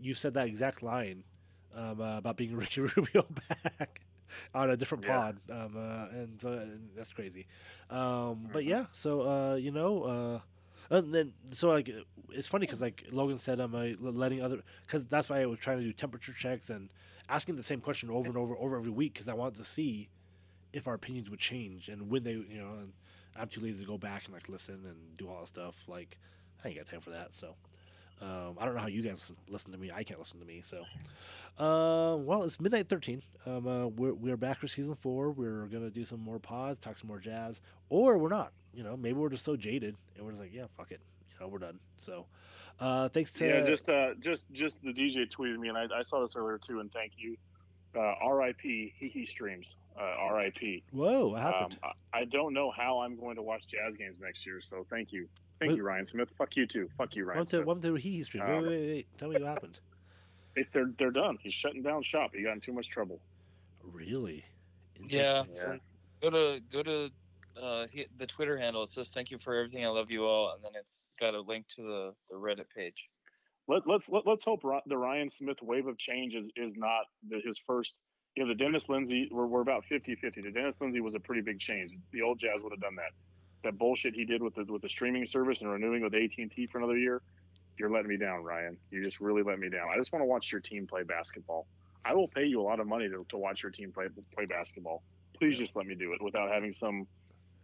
[0.00, 1.24] you said that exact line
[1.74, 4.00] um, uh, about being Ricky Rubio back
[4.54, 5.04] on a different Yeah.
[5.04, 6.58] pod um, uh, and uh,
[6.96, 7.46] that's crazy
[7.90, 8.72] um, but Mm-hmm.
[8.72, 10.40] yeah so uh, you know uh,
[10.94, 11.90] And then so like
[12.30, 15.58] it's funny because like Logan said, I'm uh, letting other because that's why I was
[15.58, 16.90] trying to do temperature checks and
[17.28, 20.08] asking the same question over and over over every week because I wanted to see
[20.72, 22.72] if our opinions would change and when they you know.
[22.80, 22.92] And
[23.36, 25.84] I'm too lazy to go back and like listen and do all that stuff.
[25.88, 26.18] Like
[26.64, 27.34] I ain't got time for that.
[27.34, 27.54] So
[28.20, 29.90] um, I don't know how you guys listen to me.
[29.92, 30.60] I can't listen to me.
[30.62, 30.84] So
[31.58, 33.22] uh, well, it's midnight thirteen.
[33.46, 35.30] Um, uh, we're we're back for season four.
[35.30, 38.52] We're gonna do some more pods, talk some more jazz, or we're not.
[38.74, 41.00] You know, maybe we're just so jaded and we're just like, yeah, fuck it.
[41.32, 41.80] You know, we're done.
[41.96, 42.26] So,
[42.80, 46.02] uh, thanks to yeah, just uh, just just the DJ tweeted me, and I, I
[46.02, 47.36] saw this earlier too, and thank you.
[47.96, 48.94] Uh, R.I.P.
[48.96, 49.76] He he streams.
[49.98, 50.84] Uh, R.I.P.
[50.92, 51.78] Whoa, what happened?
[51.82, 54.86] Um, I, I don't know how I'm going to watch Jazz games next year, so
[54.88, 55.26] thank you,
[55.60, 56.28] thank What- you, Ryan Smith.
[56.38, 56.88] Fuck you too.
[56.96, 57.66] Fuck you, Ryan One to Smith.
[57.66, 58.42] one to he stream.
[58.42, 59.06] Um, Wait, wait, wait, wait.
[59.18, 59.78] Tell me what happened.
[60.56, 61.38] It, they're they're done.
[61.40, 62.32] He's shutting down shop.
[62.34, 63.20] He got in too much trouble.
[63.84, 64.44] Really?
[65.06, 65.44] Yeah.
[65.54, 65.76] Yeah.
[66.20, 67.10] Go to go to
[67.62, 68.82] uh, he- the Twitter handle.
[68.82, 69.84] It says "Thank you for everything.
[69.84, 73.08] I love you all," and then it's got a link to the the Reddit page.
[73.68, 77.40] Let, let's let, let's hope the Ryan Smith wave of change is, is not the,
[77.44, 77.94] his first.
[78.34, 80.40] You know, the Dennis Lindsey, we're, we're about 50 50.
[80.42, 81.92] The Dennis Lindsey was a pretty big change.
[82.12, 83.12] The old Jazz would have done that.
[83.64, 86.50] That bullshit he did with the with the streaming service and renewing with AT and
[86.50, 87.20] T for another year.
[87.78, 88.76] You're letting me down, Ryan.
[88.90, 89.88] You just really let me down.
[89.92, 91.66] I just want to watch your team play basketball.
[92.04, 94.46] I will pay you a lot of money to, to watch your team play play
[94.46, 95.02] basketball.
[95.38, 97.06] Please just let me do it without having some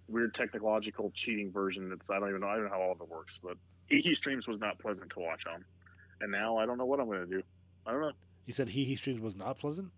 [0.09, 1.89] weird technological cheating version.
[1.89, 2.49] That's I don't even know.
[2.49, 3.57] I don't know how all of it works, but
[3.89, 5.65] he, he streams was not pleasant to watch on
[6.21, 7.43] and now I don't know what I'm going to do.
[7.87, 8.13] I don't know.
[8.47, 9.91] You said he he streams was not pleasant.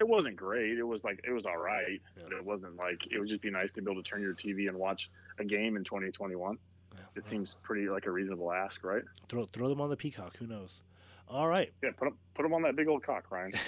[0.00, 0.78] It wasn't great.
[0.78, 3.50] It was like it was all right, but it wasn't like it would just be
[3.50, 6.58] nice to be able to turn your TV and watch a game in 2021.
[7.16, 9.02] It seems pretty like a reasonable ask, right?
[9.28, 10.36] Throw throw them on the peacock.
[10.38, 10.80] Who knows?
[11.28, 11.72] All right.
[11.82, 13.52] Yeah, put 'em- put them on that big old cock, Ryan.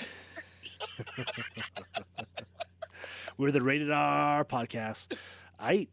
[3.37, 5.15] We're the Rated R podcast.
[5.59, 5.89] I.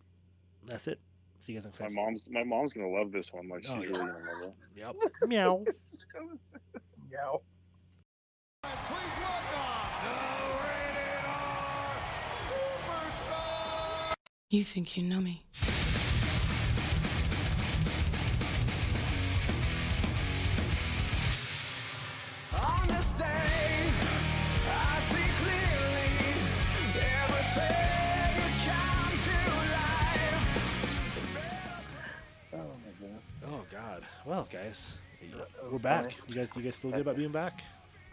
[0.65, 0.99] That's it.
[1.39, 1.89] See you guys next time.
[1.95, 3.47] my mom's my mom's gonna love this one.
[3.49, 4.53] Like she's Oh, really gonna love it.
[4.75, 4.95] Yep.
[5.27, 5.65] Meow.
[7.09, 7.41] Meow.
[14.51, 15.43] You think you know me?
[22.53, 23.25] On this day,
[24.67, 26.33] I see clearly
[26.97, 29.35] everything has come to
[29.77, 30.65] life.
[32.53, 33.33] Oh my goodness.
[33.45, 34.03] Oh God.
[34.25, 34.97] Well, guys,
[35.71, 36.05] we're back.
[36.05, 36.15] funny.
[36.27, 37.61] You guys, do you guys feel good about being back?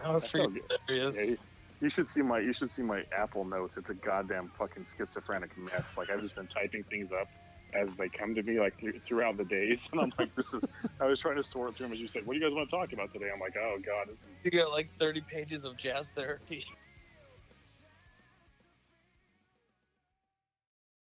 [0.02, 0.78] That was I feel freaking good.
[0.86, 1.16] hilarious.
[1.16, 1.38] Yeah, you,
[1.80, 3.76] you should see my you should see my Apple Notes.
[3.76, 5.96] It's a goddamn fucking schizophrenic mess.
[5.96, 7.28] Like I've just been typing things up
[7.74, 10.62] as they come to me like th- throughout the days, and I'm like, this is.
[11.00, 12.24] I was trying to sort through them as you said.
[12.24, 13.26] What do you guys want to talk about today?
[13.32, 16.64] I'm like, oh god, this is You got like 30 pages of jazz therapy.